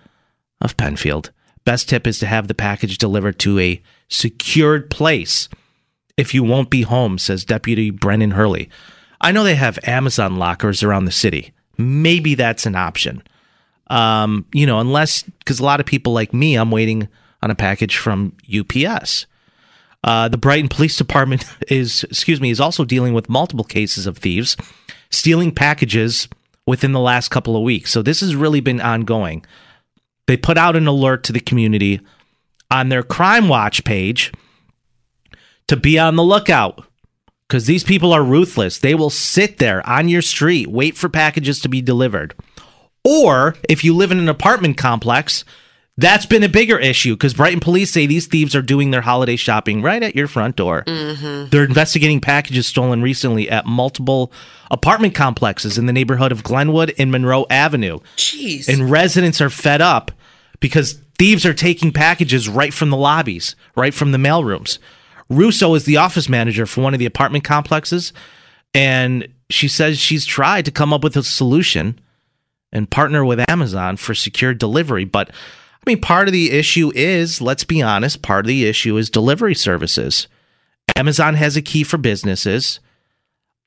of 0.62 0.78
Penfield. 0.78 1.32
Best 1.66 1.90
tip 1.90 2.06
is 2.08 2.20
to 2.20 2.26
have 2.26 2.48
the 2.48 2.54
package 2.54 2.98
delivered 2.98 3.40
to 3.40 3.60
a 3.60 3.82
secured 4.08 4.90
place 4.90 5.50
if 6.18 6.34
you 6.34 6.44
won't 6.44 6.70
be 6.70 6.82
home, 6.82 7.18
says 7.18 7.46
Deputy 7.46 7.92
Brennan 7.92 8.32
Hurley. 8.32 8.70
I 9.22 9.32
know 9.32 9.44
they 9.44 9.56
have 9.56 9.80
Amazon 9.84 10.36
lockers 10.36 10.84
around 10.84 11.06
the 11.06 11.12
city. 11.12 11.54
Maybe 11.78 12.36
that's 12.36 12.66
an 12.66 12.76
option. 12.76 13.24
Um, 13.88 14.46
you 14.54 14.66
know, 14.66 14.80
unless 14.80 15.24
because 15.24 15.60
a 15.60 15.66
lot 15.66 15.80
of 15.80 15.86
people 15.86 16.12
like 16.14 16.34
me, 16.34 16.56
I'm 16.56 16.72
waiting 16.72 17.08
on 17.42 17.52
a 17.52 17.56
package 17.56 17.98
from 17.98 18.36
UPS. 18.54 19.26
Uh, 20.04 20.30
the 20.30 20.38
Brighton 20.38 20.70
Police 20.70 20.98
Department 20.98 21.46
is, 21.68 22.04
excuse 22.06 22.40
me, 22.40 22.50
is 22.50 22.60
also 22.60 22.86
dealing 22.86 23.14
with 23.14 23.30
multiple 23.30 23.66
cases 23.66 24.08
of 24.08 24.18
thieves 24.18 24.56
stealing 25.12 25.52
packages 25.52 26.28
within 26.68 26.92
the 26.92 27.00
last 27.00 27.30
couple 27.30 27.56
of 27.56 27.64
weeks. 27.64 27.92
So 27.92 28.02
this 28.02 28.20
has 28.20 28.36
really 28.36 28.60
been 28.60 28.80
ongoing. 28.80 29.46
They 30.28 30.38
put 30.38 30.58
out 30.58 30.76
an 30.76 30.88
alert 30.88 31.24
to 31.26 31.34
the 31.34 31.40
community 31.40 32.00
on 32.70 32.90
their 32.90 33.02
Crime 33.02 33.48
Watch 33.48 33.84
page 33.84 34.32
to 35.68 35.76
be 35.76 35.98
on 35.98 36.16
the 36.16 36.24
lookout 36.24 36.86
because 37.48 37.66
these 37.66 37.84
people 37.84 38.14
are 38.14 38.24
ruthless. 38.24 38.78
They 38.78 38.94
will 38.94 39.10
sit 39.10 39.58
there 39.58 39.88
on 39.90 40.10
your 40.10 40.22
street, 40.22 40.68
wait 40.68 40.96
for 40.96 41.10
packages 41.10 41.60
to 41.62 41.70
be 41.70 41.82
delivered. 41.82 42.36
Or 43.04 43.56
if 43.68 43.84
you 43.84 43.96
live 43.96 44.12
in 44.12 44.20
an 44.20 44.30
apartment 44.30 44.78
complex, 44.78 45.44
that's 46.00 46.26
been 46.26 46.44
a 46.44 46.50
bigger 46.50 46.80
issue 46.80 47.14
because 47.14 47.34
Brighton 47.34 47.60
police 47.60 47.92
say 47.92 48.06
these 48.06 48.28
thieves 48.28 48.56
are 48.56 48.62
doing 48.62 48.92
their 48.92 49.02
holiday 49.02 49.36
shopping 49.36 49.82
right 49.82 50.02
at 50.02 50.16
your 50.16 50.28
front 50.28 50.56
door. 50.56 50.84
Mm-hmm. 50.88 51.50
They're 51.50 51.66
investigating 51.66 52.22
packages 52.22 52.68
stolen 52.68 53.02
recently 53.02 53.50
at 53.50 53.66
multiple 53.66 54.32
apartment 54.72 55.14
complexes 55.14 55.78
in 55.78 55.88
the 55.88 55.94
neighborhood 55.94 56.32
of 56.32 56.44
Glenwood 56.44 56.94
and 56.98 57.12
Monroe 57.12 57.46
Avenue. 57.50 58.00
Jeez. 58.16 58.70
And 58.70 58.90
residents 58.90 59.42
are 59.42 59.50
fed 59.50 59.82
up 59.82 60.12
because 60.62 61.02
thieves 61.18 61.46
are 61.46 61.54
taking 61.54 61.92
packages 61.92 62.48
right 62.48 62.74
from 62.74 62.90
the 62.92 62.98
lobbies, 62.98 63.56
right 63.76 63.94
from 63.94 64.12
the 64.14 64.18
mailrooms. 64.18 64.80
Russo 65.30 65.76
is 65.76 65.84
the 65.84 65.98
office 65.98 66.30
manager 66.30 66.66
for 66.66 66.82
one 66.82 66.94
of 66.94 67.00
the 67.00 67.06
apartment 67.06 67.44
complexes, 67.44 68.14
and 68.74 69.28
she 69.50 69.68
says 69.68 70.00
she's 70.00 70.26
tried 70.26 70.66
to 70.66 70.72
come 70.72 70.94
up 70.94 71.04
with 71.04 71.18
a 71.18 71.24
solution 71.24 72.00
and 72.72 72.90
partner 72.90 73.26
with 73.26 73.48
Amazon 73.50 73.98
for 73.98 74.16
secure 74.16 74.54
delivery. 74.54 75.06
But 75.06 75.32
I 75.86 75.90
mean, 75.90 76.02
part 76.02 76.28
of 76.28 76.34
the 76.34 76.52
issue 76.52 76.92
is, 76.94 77.42
let's 77.42 77.64
be 77.64 77.82
honest, 77.82 78.22
part 78.22 78.46
of 78.46 78.48
the 78.48 78.66
issue 78.66 78.98
is 78.98 79.10
delivery 79.10 79.56
services. 79.56 80.28
Amazon 80.96 81.36
has 81.36 81.56
a 81.56 81.62
key 81.62 81.84
for 81.84 81.98
businesses. 81.98 82.80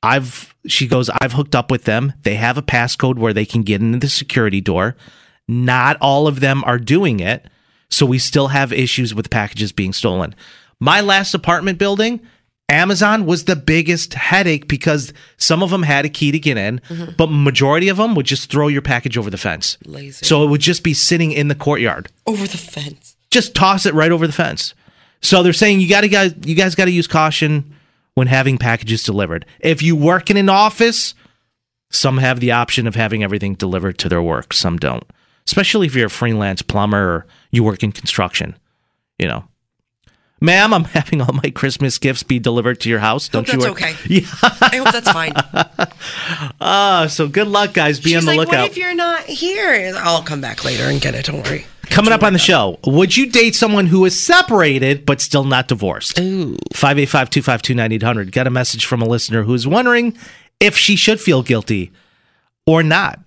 I've 0.03 0.53
she 0.67 0.87
goes, 0.87 1.09
I've 1.09 1.33
hooked 1.33 1.55
up 1.55 1.71
with 1.71 1.85
them. 1.85 2.13
They 2.23 2.35
have 2.35 2.57
a 2.57 2.61
passcode 2.61 3.17
where 3.17 3.33
they 3.33 3.45
can 3.45 3.63
get 3.63 3.81
into 3.81 3.99
the 3.99 4.09
security 4.09 4.61
door. 4.61 4.95
Not 5.47 5.97
all 5.99 6.27
of 6.27 6.39
them 6.39 6.63
are 6.65 6.77
doing 6.77 7.19
it. 7.19 7.47
So 7.89 8.05
we 8.05 8.19
still 8.19 8.49
have 8.49 8.71
issues 8.71 9.13
with 9.13 9.29
packages 9.29 9.71
being 9.71 9.93
stolen. 9.93 10.35
My 10.79 11.01
last 11.01 11.33
apartment 11.33 11.77
building, 11.77 12.21
Amazon 12.73 13.25
was 13.25 13.45
the 13.45 13.55
biggest 13.55 14.15
headache 14.15 14.67
because 14.67 15.13
some 15.37 15.61
of 15.61 15.69
them 15.69 15.83
had 15.83 16.05
a 16.05 16.09
key 16.09 16.31
to 16.31 16.39
get 16.39 16.57
in, 16.57 16.79
mm-hmm. 16.89 17.11
but 17.17 17.27
majority 17.27 17.87
of 17.87 17.97
them 17.97 18.15
would 18.15 18.25
just 18.25 18.49
throw 18.49 18.67
your 18.67 18.81
package 18.81 19.17
over 19.17 19.29
the 19.29 19.37
fence. 19.37 19.77
Lazy. 19.85 20.25
So 20.25 20.43
it 20.43 20.47
would 20.47 20.61
just 20.61 20.83
be 20.83 20.93
sitting 20.93 21.31
in 21.31 21.49
the 21.49 21.55
courtyard 21.55 22.09
Over 22.25 22.47
the 22.47 22.57
fence. 22.57 23.15
just 23.29 23.53
toss 23.53 23.85
it 23.85 23.93
right 23.93 24.11
over 24.11 24.25
the 24.25 24.33
fence. 24.33 24.73
So 25.21 25.43
they're 25.43 25.53
saying 25.53 25.81
you 25.81 25.87
got 25.87 26.01
to 26.01 26.09
guys 26.09 26.33
you 26.43 26.55
guys 26.55 26.75
got 26.75 26.85
to 26.85 26.91
use 26.91 27.07
caution 27.07 27.75
when 28.15 28.27
having 28.27 28.57
packages 28.57 29.03
delivered. 29.03 29.45
If 29.59 29.81
you 29.81 29.95
work 29.95 30.29
in 30.29 30.37
an 30.37 30.49
office, 30.49 31.13
some 31.91 32.17
have 32.17 32.39
the 32.39 32.51
option 32.51 32.87
of 32.87 32.95
having 32.95 33.23
everything 33.23 33.53
delivered 33.53 33.99
to 33.99 34.09
their 34.09 34.21
work, 34.21 34.51
some 34.51 34.77
don't. 34.77 35.03
Especially 35.45 35.85
if 35.85 35.95
you're 35.95 36.07
a 36.07 36.09
freelance 36.09 36.61
plumber 36.63 36.97
or 36.97 37.27
you 37.51 37.63
work 37.63 37.83
in 37.83 37.91
construction, 37.91 38.57
you 39.19 39.27
know. 39.27 39.43
Ma'am, 40.43 40.73
I'm 40.73 40.83
having 40.83 41.21
all 41.21 41.31
my 41.33 41.49
Christmas 41.51 41.97
gifts 41.97 42.21
be 42.21 42.37
delivered 42.37 42.81
to 42.81 42.89
your 42.89 42.99
house. 42.99 43.29
Don't 43.29 43.47
you 43.47 43.53
that's 43.53 43.65
work? 43.65 43.81
okay. 43.81 43.95
Yeah. 44.09 44.27
I 44.41 44.75
hope 44.75 44.91
that's 44.91 45.09
fine. 45.11 45.31
Ah, 46.59 47.07
so 47.09 47.27
good 47.27 47.47
luck, 47.47 47.73
guys. 47.73 47.99
Be 47.99 48.09
She's 48.11 48.17
on 48.17 48.25
the 48.25 48.31
like, 48.31 48.47
lookout. 48.47 48.61
what 48.63 48.71
if 48.71 48.77
you're 48.77 48.93
not 48.95 49.23
here? 49.23 49.93
I'll 49.97 50.21
come 50.21 50.41
back 50.41 50.63
later 50.65 50.83
and 50.83 50.99
get 51.01 51.15
it. 51.15 51.25
Don't 51.25 51.43
worry. 51.43 51.65
Coming 51.89 52.13
up 52.13 52.23
on 52.23 52.33
the 52.33 52.39
show, 52.39 52.79
would 52.85 53.15
you 53.15 53.29
date 53.29 53.55
someone 53.55 53.87
who 53.87 54.03
is 54.05 54.19
separated 54.21 55.05
but 55.05 55.21
still 55.21 55.43
not 55.43 55.67
divorced? 55.67 56.19
Ooh. 56.19 56.57
585 56.73 57.29
252 57.29 57.73
9800. 57.75 58.31
Got 58.31 58.47
a 58.47 58.49
message 58.49 58.85
from 58.85 59.01
a 59.01 59.05
listener 59.05 59.43
who's 59.43 59.65
wondering 59.67 60.17
if 60.59 60.77
she 60.77 60.95
should 60.95 61.19
feel 61.21 61.41
guilty 61.43 61.91
or 62.65 62.83
not 62.83 63.19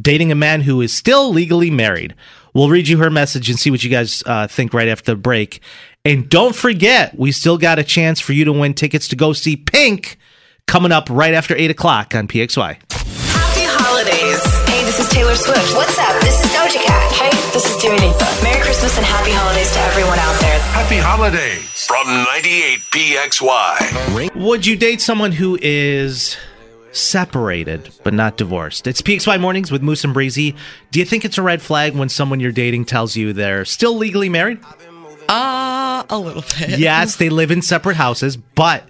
dating 0.00 0.32
a 0.32 0.36
man 0.36 0.62
who 0.62 0.80
is 0.80 0.92
still 0.92 1.30
legally 1.30 1.70
married. 1.70 2.14
We'll 2.54 2.68
read 2.70 2.88
you 2.88 2.98
her 2.98 3.10
message 3.10 3.48
and 3.48 3.58
see 3.58 3.70
what 3.70 3.84
you 3.84 3.90
guys 3.90 4.22
uh, 4.26 4.46
think 4.48 4.74
right 4.74 4.88
after 4.88 5.12
the 5.12 5.16
break. 5.16 5.60
And 6.02 6.30
don't 6.30 6.56
forget, 6.56 7.18
we 7.18 7.30
still 7.30 7.58
got 7.58 7.78
a 7.78 7.84
chance 7.84 8.20
for 8.20 8.32
you 8.32 8.46
to 8.46 8.52
win 8.52 8.72
tickets 8.72 9.08
to 9.08 9.16
go 9.16 9.34
see 9.34 9.54
Pink 9.54 10.16
coming 10.66 10.92
up 10.92 11.10
right 11.10 11.34
after 11.34 11.54
8 11.54 11.70
o'clock 11.70 12.14
on 12.14 12.26
PXY. 12.26 12.78
Happy 12.90 13.66
holidays. 13.68 14.42
Hey, 14.66 14.82
this 14.86 14.98
is 14.98 15.10
Taylor 15.10 15.34
Swift. 15.34 15.76
What's 15.76 15.98
up? 15.98 16.22
This 16.22 16.42
is 16.42 16.50
Doja 16.52 16.82
Cat. 16.82 17.12
Hey, 17.12 17.30
this 17.52 17.68
is 17.68 17.76
Dua 17.82 17.92
Lipa. 17.92 18.42
Merry 18.42 18.62
Christmas 18.62 18.96
and 18.96 19.04
happy 19.04 19.30
holidays 19.30 19.70
to 19.74 19.80
everyone 19.80 20.18
out 20.18 20.40
there. 20.40 20.58
Happy 20.72 20.96
holidays 20.96 21.84
from 21.84 22.06
98 22.06 22.80
PXY. 22.92 24.34
Would 24.42 24.64
you 24.64 24.76
date 24.76 25.02
someone 25.02 25.32
who 25.32 25.58
is 25.60 26.38
separated 26.92 27.90
but 28.04 28.14
not 28.14 28.38
divorced? 28.38 28.86
It's 28.86 29.02
PXY 29.02 29.38
Mornings 29.38 29.70
with 29.70 29.82
Moose 29.82 30.04
and 30.04 30.14
Breezy. 30.14 30.56
Do 30.92 30.98
you 30.98 31.04
think 31.04 31.26
it's 31.26 31.36
a 31.36 31.42
red 31.42 31.60
flag 31.60 31.94
when 31.94 32.08
someone 32.08 32.40
you're 32.40 32.52
dating 32.52 32.86
tells 32.86 33.16
you 33.16 33.34
they're 33.34 33.66
still 33.66 33.98
legally 33.98 34.30
married? 34.30 34.60
Uh, 35.28 35.89
a 36.08 36.18
little 36.18 36.42
bit. 36.58 36.78
yes, 36.78 37.16
they 37.16 37.28
live 37.28 37.50
in 37.50 37.62
separate 37.62 37.96
houses, 37.96 38.36
but 38.36 38.84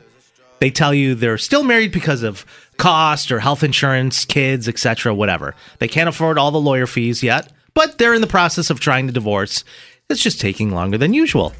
they 0.60 0.70
tell 0.70 0.92
you 0.94 1.14
they're 1.14 1.38
still 1.38 1.64
married 1.64 1.90
because 1.92 2.22
of 2.22 2.44
cost 2.76 3.32
or 3.32 3.40
health 3.40 3.62
insurance, 3.62 4.24
kids, 4.24 4.68
etc., 4.68 5.14
whatever. 5.14 5.54
They 5.78 5.88
can't 5.88 6.08
afford 6.08 6.38
all 6.38 6.50
the 6.50 6.60
lawyer 6.60 6.86
fees 6.86 7.22
yet, 7.22 7.50
but 7.74 7.98
they're 7.98 8.14
in 8.14 8.20
the 8.20 8.26
process 8.26 8.70
of 8.70 8.80
trying 8.80 9.06
to 9.06 9.12
divorce. 9.12 9.64
It's 10.08 10.22
just 10.22 10.40
taking 10.40 10.70
longer 10.72 10.98
than 10.98 11.14
usual. 11.14 11.52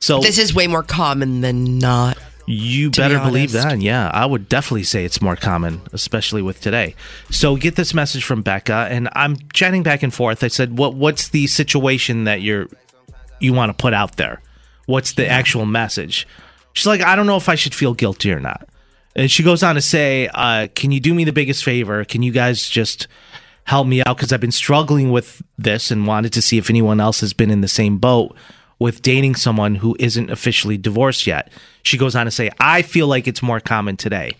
So 0.00 0.20
This 0.20 0.38
is 0.38 0.54
way 0.54 0.66
more 0.66 0.82
common 0.82 1.42
than 1.42 1.78
not. 1.78 2.18
you 2.46 2.90
to 2.90 3.00
be 3.00 3.02
better 3.08 3.18
believe 3.20 3.52
that. 3.52 3.80
Yeah, 3.80 4.10
I 4.12 4.26
would 4.26 4.48
definitely 4.48 4.82
say 4.82 5.04
it's 5.04 5.20
more 5.22 5.36
common, 5.36 5.80
especially 5.92 6.42
with 6.42 6.60
today. 6.60 6.96
So 7.30 7.54
get 7.56 7.76
this 7.76 7.94
message 7.94 8.24
from 8.24 8.42
Becca, 8.42 8.88
and 8.90 9.08
I'm 9.12 9.36
chatting 9.52 9.82
back 9.84 10.02
and 10.02 10.12
forth. 10.12 10.42
I 10.42 10.48
said, 10.48 10.76
"What 10.76 10.94
what's 10.94 11.28
the 11.28 11.46
situation 11.46 12.24
that 12.24 12.42
you're 12.42 12.66
you 13.42 13.52
want 13.52 13.70
to 13.70 13.80
put 13.80 13.94
out 13.94 14.16
there? 14.16 14.40
What's 14.86 15.12
the 15.14 15.28
actual 15.28 15.66
message?" 15.66 16.26
She's 16.72 16.86
like, 16.86 17.02
"I 17.02 17.16
don't 17.16 17.26
know 17.26 17.36
if 17.36 17.48
I 17.48 17.54
should 17.54 17.74
feel 17.74 17.94
guilty 17.94 18.32
or 18.32 18.40
not." 18.40 18.68
And 19.14 19.30
she 19.30 19.42
goes 19.42 19.62
on 19.62 19.74
to 19.74 19.82
say, 19.82 20.28
uh, 20.32 20.68
"Can 20.74 20.90
you 20.90 21.00
do 21.00 21.14
me 21.14 21.24
the 21.24 21.32
biggest 21.32 21.64
favor? 21.64 22.04
Can 22.04 22.22
you 22.22 22.32
guys 22.32 22.68
just 22.68 23.08
help 23.64 23.86
me 23.86 24.02
out 24.04 24.16
because 24.16 24.32
I've 24.32 24.40
been 24.40 24.50
struggling 24.50 25.10
with 25.10 25.42
this 25.56 25.90
and 25.90 26.06
wanted 26.06 26.32
to 26.32 26.42
see 26.42 26.58
if 26.58 26.70
anyone 26.70 27.00
else 27.00 27.20
has 27.20 27.32
been 27.32 27.50
in 27.50 27.60
the 27.60 27.68
same 27.68 27.98
boat 27.98 28.34
with 28.78 29.02
dating 29.02 29.36
someone 29.36 29.76
who 29.76 29.96
isn't 30.00 30.30
officially 30.30 30.76
divorced 30.76 31.26
yet. 31.26 31.50
She 31.82 31.96
goes 31.96 32.16
on 32.16 32.26
to 32.26 32.32
say, 32.32 32.50
I 32.58 32.82
feel 32.82 33.06
like 33.06 33.28
it's 33.28 33.42
more 33.42 33.60
common 33.60 33.96
today. 33.96 34.32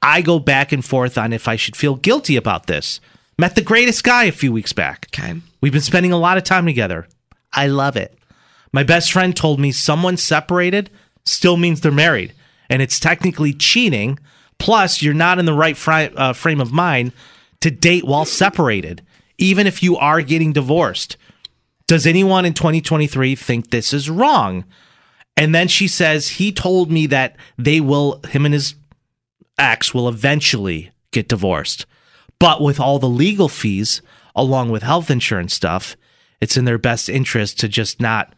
I 0.00 0.22
go 0.22 0.38
back 0.38 0.72
and 0.72 0.82
forth 0.82 1.18
on 1.18 1.34
if 1.34 1.46
I 1.46 1.56
should 1.56 1.76
feel 1.76 1.96
guilty 1.96 2.36
about 2.36 2.66
this. 2.66 3.00
Met 3.38 3.54
the 3.54 3.62
greatest 3.62 4.02
guy 4.02 4.24
a 4.24 4.32
few 4.32 4.52
weeks 4.52 4.72
back. 4.72 5.08
Okay. 5.12 5.40
We've 5.60 5.72
been 5.72 5.82
spending 5.82 6.12
a 6.12 6.18
lot 6.18 6.38
of 6.38 6.44
time 6.44 6.64
together. 6.64 7.06
I 7.52 7.66
love 7.66 7.96
it. 7.96 8.16
My 8.72 8.82
best 8.82 9.12
friend 9.12 9.36
told 9.36 9.58
me 9.58 9.72
someone 9.72 10.16
separated 10.16 10.90
still 11.24 11.56
means 11.56 11.80
they're 11.80 11.92
married, 11.92 12.34
and 12.68 12.80
it's 12.80 13.00
technically 13.00 13.52
cheating. 13.52 14.18
Plus, 14.58 15.02
you're 15.02 15.14
not 15.14 15.38
in 15.38 15.44
the 15.44 15.54
right 15.54 15.76
uh, 15.88 16.32
frame 16.32 16.60
of 16.60 16.72
mind 16.72 17.12
to 17.60 17.70
date 17.70 18.04
while 18.04 18.24
separated, 18.24 19.02
even 19.38 19.66
if 19.66 19.82
you 19.82 19.96
are 19.96 20.22
getting 20.22 20.52
divorced. 20.52 21.16
Does 21.86 22.06
anyone 22.06 22.44
in 22.44 22.54
2023 22.54 23.34
think 23.34 23.70
this 23.70 23.92
is 23.92 24.08
wrong? 24.08 24.64
And 25.36 25.54
then 25.54 25.68
she 25.68 25.88
says 25.88 26.28
he 26.28 26.52
told 26.52 26.90
me 26.90 27.06
that 27.06 27.36
they 27.58 27.80
will, 27.80 28.20
him 28.28 28.44
and 28.44 28.54
his 28.54 28.74
ex 29.58 29.92
will 29.94 30.08
eventually 30.08 30.90
get 31.10 31.28
divorced. 31.28 31.86
But 32.38 32.60
with 32.60 32.78
all 32.78 32.98
the 32.98 33.08
legal 33.08 33.48
fees, 33.48 34.02
along 34.36 34.70
with 34.70 34.82
health 34.82 35.10
insurance 35.10 35.54
stuff, 35.54 35.96
it's 36.40 36.56
in 36.56 36.64
their 36.64 36.78
best 36.78 37.08
interest 37.08 37.58
to 37.60 37.68
just 37.68 38.00
not 38.00 38.34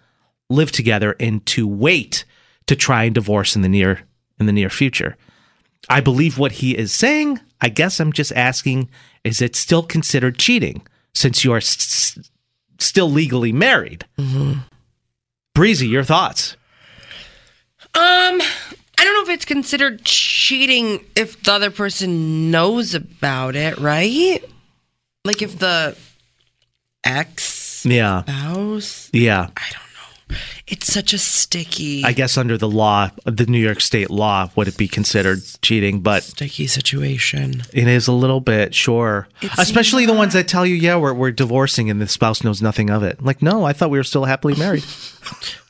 live 0.53 0.71
together 0.73 1.17
and 1.19 1.45
to 1.47 1.67
wait 1.67 2.25
to 2.67 2.77
try 2.77 3.05
and 3.05 3.15
divorce 3.15 3.57
in 3.57 3.62
the 3.62 3.69
near 3.69 4.01
in 4.38 4.47
the 4.47 4.53
near 4.53 4.71
future. 4.71 5.17
I 5.88 6.01
believe 6.01 6.38
what 6.38 6.53
he 6.53 6.77
is 6.77 6.93
saying. 6.93 7.41
I 7.61 7.69
guess 7.69 7.99
I'm 8.01 8.12
just 8.12 8.33
asking 8.33 8.88
is 9.25 9.41
it 9.41 9.55
still 9.57 9.83
considered 9.83 10.38
cheating 10.38 10.87
since 11.15 11.45
you 11.45 11.53
are 11.53 11.59
s- 11.59 12.19
still 12.79 13.11
legally 13.11 13.53
married? 13.53 14.05
Breezy, 15.55 15.87
your 15.88 16.03
thoughts? 16.05 16.57
Um, 17.95 18.41
I 18.41 19.05
don't 19.05 19.15
know 19.15 19.23
if 19.33 19.37
it's 19.37 19.45
considered 19.45 20.05
cheating 20.05 21.05
if 21.15 21.43
the 21.43 21.53
other 21.53 21.71
person 21.71 22.51
knows 22.51 22.95
about 22.95 23.55
it, 23.55 23.79
right? 23.79 24.41
Like 25.25 25.43
if 25.43 25.59
the 25.59 25.97
ex 27.05 27.85
Yeah. 27.85 28.23
spouse. 28.23 29.11
Yeah. 29.12 29.49
It's 30.66 30.92
such 30.92 31.12
a 31.12 31.18
sticky, 31.18 32.05
I 32.05 32.12
guess 32.12 32.37
under 32.38 32.57
the 32.59 32.68
law, 32.68 33.11
the 33.25 33.47
New 33.47 33.59
York 33.59 33.81
state 33.81 34.11
law, 34.11 34.51
would 34.57 34.68
it 34.68 34.77
be 34.77 34.88
considered 34.88 35.42
cheating? 35.62 36.01
But 36.01 36.23
sticky 36.23 36.66
situation. 36.66 37.62
it 37.73 37.87
is 37.88 38.09
a 38.09 38.12
little 38.12 38.40
bit, 38.40 38.75
sure. 38.75 39.29
Especially 39.59 40.07
the 40.07 40.12
ones 40.14 40.33
that 40.35 40.49
tell 40.49 40.64
you, 40.66 40.75
yeah, 40.75 40.97
we're, 40.97 41.14
we're 41.14 41.31
divorcing 41.33 41.90
and 41.90 42.01
the 42.01 42.09
spouse 42.09 42.42
knows 42.45 42.61
nothing 42.62 42.90
of 42.90 43.03
it. 43.03 43.23
Like, 43.23 43.42
no, 43.42 43.64
I 43.64 43.73
thought 43.73 43.90
we 43.90 43.99
were 43.99 44.05
still 44.05 44.25
happily 44.25 44.55
married. 44.55 44.85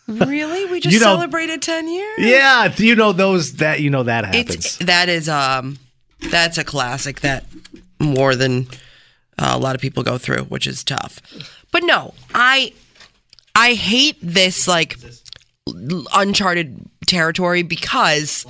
Really? 0.09 0.65
We 0.67 0.81
just 0.81 0.93
You 0.93 0.99
know- 1.01 1.15
celebrated 1.15 1.63
ten 1.63 1.89
years. 1.89 2.19
yeah. 2.19 2.73
You 2.77 2.97
know, 2.97 3.13
those 3.13 3.55
that, 3.55 3.81
you 3.81 3.89
know, 3.89 4.03
that 4.03 4.25
happens. 4.25 4.51
It's 4.57 4.77
that 4.79 5.09
is 5.09 5.29
um 5.29 5.79
that's 6.31 6.59
a 6.59 6.65
classic 6.65 7.21
that 7.21 7.45
more 8.01 8.35
than 8.35 8.67
uh, 9.39 9.53
a 9.55 9.59
lot 9.59 9.77
of 9.77 9.81
people 9.81 10.03
go 10.03 10.19
through, 10.19 10.43
which 10.45 10.67
is 10.67 10.83
tough. 10.83 11.21
But 11.71 11.85
no, 11.85 12.15
I 12.35 12.73
I 13.55 13.75
hate 13.75 14.17
this 14.23 14.67
like 14.67 14.97
uncharted 15.67 16.89
territory 17.07 17.63
because 17.63 18.47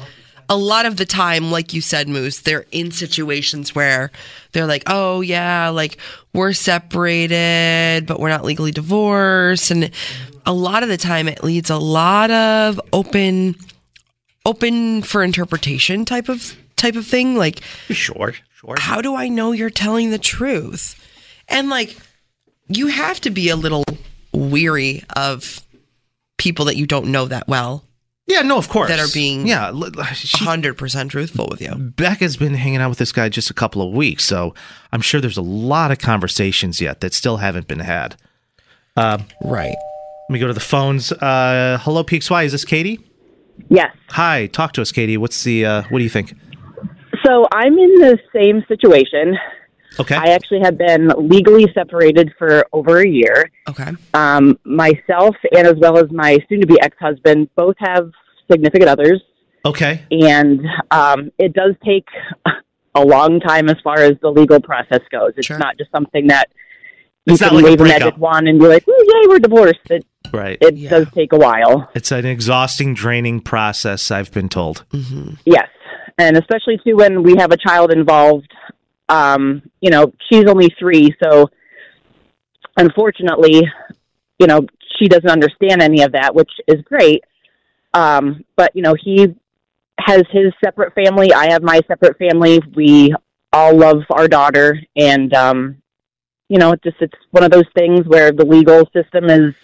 a 0.48 0.56
lot 0.56 0.86
of 0.86 0.96
the 0.96 1.06
time, 1.06 1.50
like 1.50 1.72
you 1.72 1.80
said, 1.80 2.08
Moose, 2.08 2.40
they're 2.40 2.66
in 2.72 2.90
situations 2.90 3.74
where 3.74 4.10
they're 4.52 4.66
like, 4.66 4.82
oh, 4.86 5.20
yeah, 5.20 5.70
like 5.70 5.96
we're 6.34 6.52
separated, 6.52 8.06
but 8.06 8.20
we're 8.20 8.28
not 8.28 8.44
legally 8.44 8.70
divorced. 8.70 9.70
And 9.70 9.90
a 10.44 10.52
lot 10.52 10.82
of 10.82 10.88
the 10.88 10.96
time, 10.96 11.28
it 11.28 11.42
leads 11.42 11.70
a 11.70 11.78
lot 11.78 12.30
of 12.30 12.80
open, 12.92 13.56
open 14.44 15.02
for 15.02 15.22
interpretation 15.22 16.04
type 16.04 16.28
of 16.28 16.56
type 16.76 16.96
of 16.96 17.06
thing. 17.06 17.36
Like, 17.36 17.62
sure, 17.88 18.34
sure. 18.54 18.74
How 18.78 19.00
do 19.00 19.14
I 19.14 19.28
know 19.28 19.52
you're 19.52 19.70
telling 19.70 20.10
the 20.10 20.18
truth? 20.18 20.98
And 21.48 21.70
like, 21.70 21.96
you 22.68 22.88
have 22.88 23.20
to 23.22 23.30
be 23.30 23.48
a 23.48 23.56
little 23.56 23.84
weary 24.32 25.04
of 25.14 25.62
people 26.38 26.64
that 26.66 26.76
you 26.76 26.86
don't 26.86 27.06
know 27.06 27.26
that 27.26 27.48
well. 27.48 27.84
Yeah, 28.26 28.42
no, 28.42 28.56
of 28.56 28.68
course. 28.68 28.88
That 28.88 29.00
are 29.00 29.12
being 29.12 29.46
yeah, 29.46 29.72
hundred 30.34 30.78
percent 30.78 31.10
truthful 31.10 31.48
with 31.50 31.60
you. 31.60 31.74
Becca's 31.74 32.36
been 32.36 32.54
hanging 32.54 32.80
out 32.80 32.88
with 32.88 32.98
this 32.98 33.12
guy 33.12 33.28
just 33.28 33.50
a 33.50 33.54
couple 33.54 33.82
of 33.82 33.92
weeks, 33.92 34.24
so 34.24 34.54
I'm 34.92 35.00
sure 35.00 35.20
there's 35.20 35.36
a 35.36 35.42
lot 35.42 35.90
of 35.90 35.98
conversations 35.98 36.80
yet 36.80 37.00
that 37.00 37.14
still 37.14 37.38
haven't 37.38 37.66
been 37.66 37.80
had. 37.80 38.16
Uh, 38.96 39.18
right. 39.44 39.76
Let 40.28 40.32
me 40.32 40.38
go 40.38 40.46
to 40.46 40.54
the 40.54 40.60
phones. 40.60 41.10
Uh, 41.12 41.78
hello, 41.82 42.04
PXY. 42.04 42.44
Is 42.44 42.52
this 42.52 42.64
Katie? 42.64 43.00
Yes. 43.68 43.94
Hi. 44.10 44.46
Talk 44.46 44.72
to 44.74 44.82
us, 44.82 44.92
Katie. 44.92 45.16
What's 45.16 45.42
the? 45.42 45.66
Uh, 45.66 45.82
what 45.90 45.98
do 45.98 46.04
you 46.04 46.10
think? 46.10 46.34
So 47.26 47.46
I'm 47.52 47.76
in 47.78 47.94
the 47.96 48.18
same 48.34 48.64
situation. 48.68 49.36
Okay. 50.00 50.14
I 50.14 50.28
actually 50.28 50.60
have 50.60 50.78
been 50.78 51.08
legally 51.18 51.66
separated 51.74 52.32
for 52.38 52.64
over 52.72 52.98
a 53.00 53.08
year. 53.08 53.50
Okay. 53.68 53.90
Um, 54.14 54.58
myself 54.64 55.36
and 55.56 55.66
as 55.66 55.76
well 55.78 55.98
as 55.98 56.10
my 56.10 56.38
soon-to-be 56.48 56.80
ex-husband 56.80 57.48
both 57.56 57.76
have 57.78 58.10
significant 58.50 58.88
others, 58.88 59.20
Okay. 59.64 60.02
and 60.10 60.60
um, 60.90 61.30
it 61.38 61.52
does 61.52 61.74
take 61.84 62.06
a 62.94 63.04
long 63.04 63.40
time 63.40 63.68
as 63.68 63.76
far 63.82 63.98
as 63.98 64.12
the 64.20 64.28
legal 64.30 64.60
process 64.60 65.00
goes. 65.10 65.32
It's 65.36 65.48
not 65.50 65.78
just 65.78 65.90
something 65.92 66.26
that 66.28 66.48
you 67.24 67.34
It's 67.34 67.42
can 67.42 67.54
like 67.54 67.64
wave 67.64 67.80
a 67.80 67.84
magic 67.84 68.18
wand 68.18 68.48
and 68.48 68.58
be 68.58 68.66
like, 68.66 68.84
"Oh, 68.88 69.04
yay, 69.22 69.28
we're 69.28 69.38
divorced." 69.38 69.78
It 69.90 70.04
Right. 70.32 70.58
it 70.60 70.88
does 70.90 71.06
take 71.14 71.32
a 71.32 71.36
while. 71.38 71.88
It's 71.94 72.10
an 72.10 72.26
exhausting, 72.26 72.94
draining 72.94 73.40
process. 73.40 74.10
I've 74.10 74.32
been 74.32 74.48
told. 74.48 74.84
Yes, 75.44 75.68
and 76.18 76.36
especially 76.36 76.78
too 76.84 76.96
when 76.96 77.22
we 77.22 77.36
have 77.38 77.52
a 77.52 77.56
child 77.56 77.92
involved. 77.92 78.50
Um, 79.12 79.62
you 79.82 79.90
know, 79.90 80.12
she's 80.30 80.46
only 80.46 80.74
three, 80.78 81.14
so 81.22 81.50
unfortunately, 82.78 83.62
you 84.38 84.46
know, 84.46 84.66
she 84.98 85.06
doesn't 85.06 85.30
understand 85.30 85.82
any 85.82 86.02
of 86.02 86.12
that, 86.12 86.34
which 86.34 86.50
is 86.66 86.80
great. 86.82 87.22
Um, 87.92 88.42
but 88.56 88.74
you 88.74 88.82
know, 88.82 88.94
he 88.98 89.34
has 90.00 90.22
his 90.30 90.52
separate 90.64 90.94
family. 90.94 91.32
I 91.34 91.52
have 91.52 91.62
my 91.62 91.80
separate 91.86 92.16
family. 92.16 92.60
We 92.74 93.14
all 93.52 93.76
love 93.76 93.98
our 94.10 94.28
daughter, 94.28 94.80
and 94.96 95.34
um, 95.34 95.76
you 96.48 96.58
know, 96.58 96.72
it's 96.72 96.82
just 96.82 96.96
it's 97.00 97.18
one 97.32 97.44
of 97.44 97.50
those 97.50 97.68
things 97.76 98.06
where 98.06 98.32
the 98.32 98.46
legal 98.46 98.88
system 98.94 99.28
is, 99.28 99.54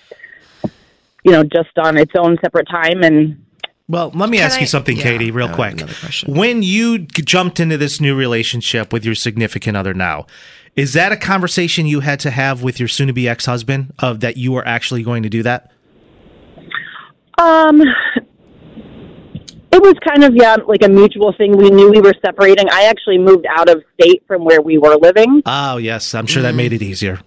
you 1.24 1.32
know, 1.32 1.42
just 1.42 1.76
on 1.78 1.96
its 1.96 2.12
own 2.18 2.37
separate 2.42 2.68
time 2.68 3.02
and. 3.02 3.44
Well, 3.88 4.11
let 4.14 4.29
me 4.29 4.37
Can 4.37 4.46
ask 4.46 4.61
you 4.61 4.66
something, 4.66 4.98
yeah, 4.98 5.03
Katie, 5.03 5.31
real 5.31 5.48
uh, 5.48 5.55
quick. 5.55 5.81
When 6.27 6.62
you 6.62 6.98
jumped 6.98 7.59
into 7.59 7.79
this 7.79 8.03
new 8.03 8.14
relationship 8.14 8.92
with 8.92 9.03
your 9.05 9.14
significant 9.14 9.79
other 9.79 9.94
now, 9.94 10.27
is 10.77 10.92
that 10.92 11.11
a 11.11 11.16
conversation 11.16 11.87
you 11.87 12.01
had 12.01 12.20
to 12.20 12.31
have 12.31 12.62
with 12.62 12.79
your 12.79 12.88
soon-to-be 12.88 13.27
ex-husband 13.27 13.94
of 13.98 14.20
that 14.20 14.37
you 14.37 14.53
were 14.53 14.66
actually 14.66 15.03
going 15.03 15.22
to 15.22 15.31
do 15.31 15.42
that? 15.42 15.72
Um, 17.38 17.81
it 19.72 19.83
was 19.83 19.94
kind 20.07 20.22
of 20.22 20.37
yeah, 20.37 20.57
like 20.66 20.83
a 20.83 20.88
mutual 20.88 21.33
thing. 21.33 21.57
We 21.57 21.70
knew 21.70 21.90
we 21.90 22.01
were 22.01 22.14
separating. 22.22 22.68
I 22.70 22.85
actually 22.85 23.16
moved 23.16 23.46
out 23.48 23.70
of 23.70 23.83
state 23.98 24.22
from 24.27 24.44
where 24.44 24.61
we 24.61 24.77
were 24.77 24.96
living. 24.96 25.42
Oh, 25.46 25.79
yes. 25.79 26.14
I'm 26.14 26.27
sure 26.27 26.42
that 26.42 26.55
made 26.55 26.74
it 26.74 26.83
easier. 26.83 27.20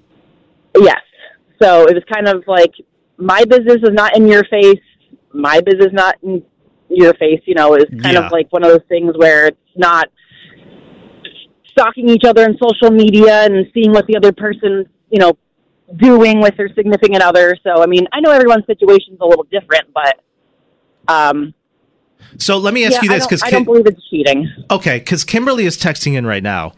Yes, 0.77 1.01
so 1.61 1.87
it 1.87 1.95
was 1.95 2.03
kind 2.13 2.27
of 2.27 2.43
like 2.47 2.73
my 3.17 3.45
business 3.45 3.77
is 3.83 3.93
not 3.93 4.15
in 4.15 4.27
your 4.27 4.43
face. 4.43 4.79
My 5.33 5.59
business 5.61 5.89
not 5.91 6.17
in 6.23 6.45
your 6.91 7.13
face. 7.15 7.41
You 7.45 7.55
know, 7.55 7.75
is 7.75 7.85
kind 8.01 8.15
Yeah. 8.15 8.25
of 8.25 8.31
like 8.31 8.47
one 8.51 8.63
of 8.63 8.71
those 8.71 8.85
things 8.87 9.13
where 9.17 9.47
it's 9.47 9.57
not 9.75 10.09
stalking 11.71 12.09
each 12.09 12.23
other 12.25 12.43
in 12.43 12.57
social 12.61 12.91
media 12.91 13.45
and 13.45 13.65
seeing 13.73 13.91
what 13.91 14.05
the 14.07 14.17
other 14.17 14.31
person, 14.31 14.85
you 15.09 15.19
know, 15.19 15.33
doing 15.97 16.41
with 16.41 16.55
their 16.57 16.69
significant 16.75 17.21
other. 17.21 17.55
So, 17.63 17.81
I 17.81 17.85
mean, 17.85 18.07
I 18.11 18.19
know 18.19 18.31
everyone's 18.31 18.65
situation's 18.65 19.17
a 19.21 19.25
little 19.25 19.45
different, 19.45 19.85
but 19.93 20.19
um, 21.07 21.53
So 22.37 22.57
let 22.57 22.73
me 22.73 22.85
ask 22.85 22.95
yeah, 22.95 23.03
you 23.03 23.09
this 23.09 23.25
because 23.25 23.41
I 23.43 23.49
don't 23.49 23.63
believe 23.63 23.85
it's 23.87 24.01
cheating. 24.09 24.47
Okay, 24.69 24.99
because 24.99 25.23
Kimberly 25.23 25.65
is 25.65 25.77
texting 25.77 26.15
in 26.15 26.25
right 26.25 26.43
now. 26.43 26.73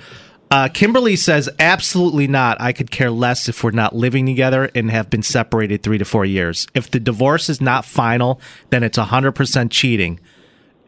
Uh, 0.53 0.67
Kimberly 0.67 1.15
says, 1.15 1.49
absolutely 1.57 2.27
not. 2.27 2.61
I 2.61 2.73
could 2.73 2.91
care 2.91 3.09
less 3.09 3.49
if 3.49 3.63
we're 3.63 3.71
not 3.71 3.95
living 3.95 4.27
together 4.27 4.69
and 4.75 4.91
have 4.91 5.09
been 5.09 5.23
separated 5.23 5.81
three 5.81 5.97
to 5.97 6.05
four 6.05 6.25
years. 6.25 6.67
If 6.75 6.91
the 6.91 6.99
divorce 6.99 7.49
is 7.49 7.59
not 7.59 7.85
final, 7.85 8.39
then 8.69 8.83
it's 8.83 8.99
100% 8.99 9.71
cheating. 9.71 10.19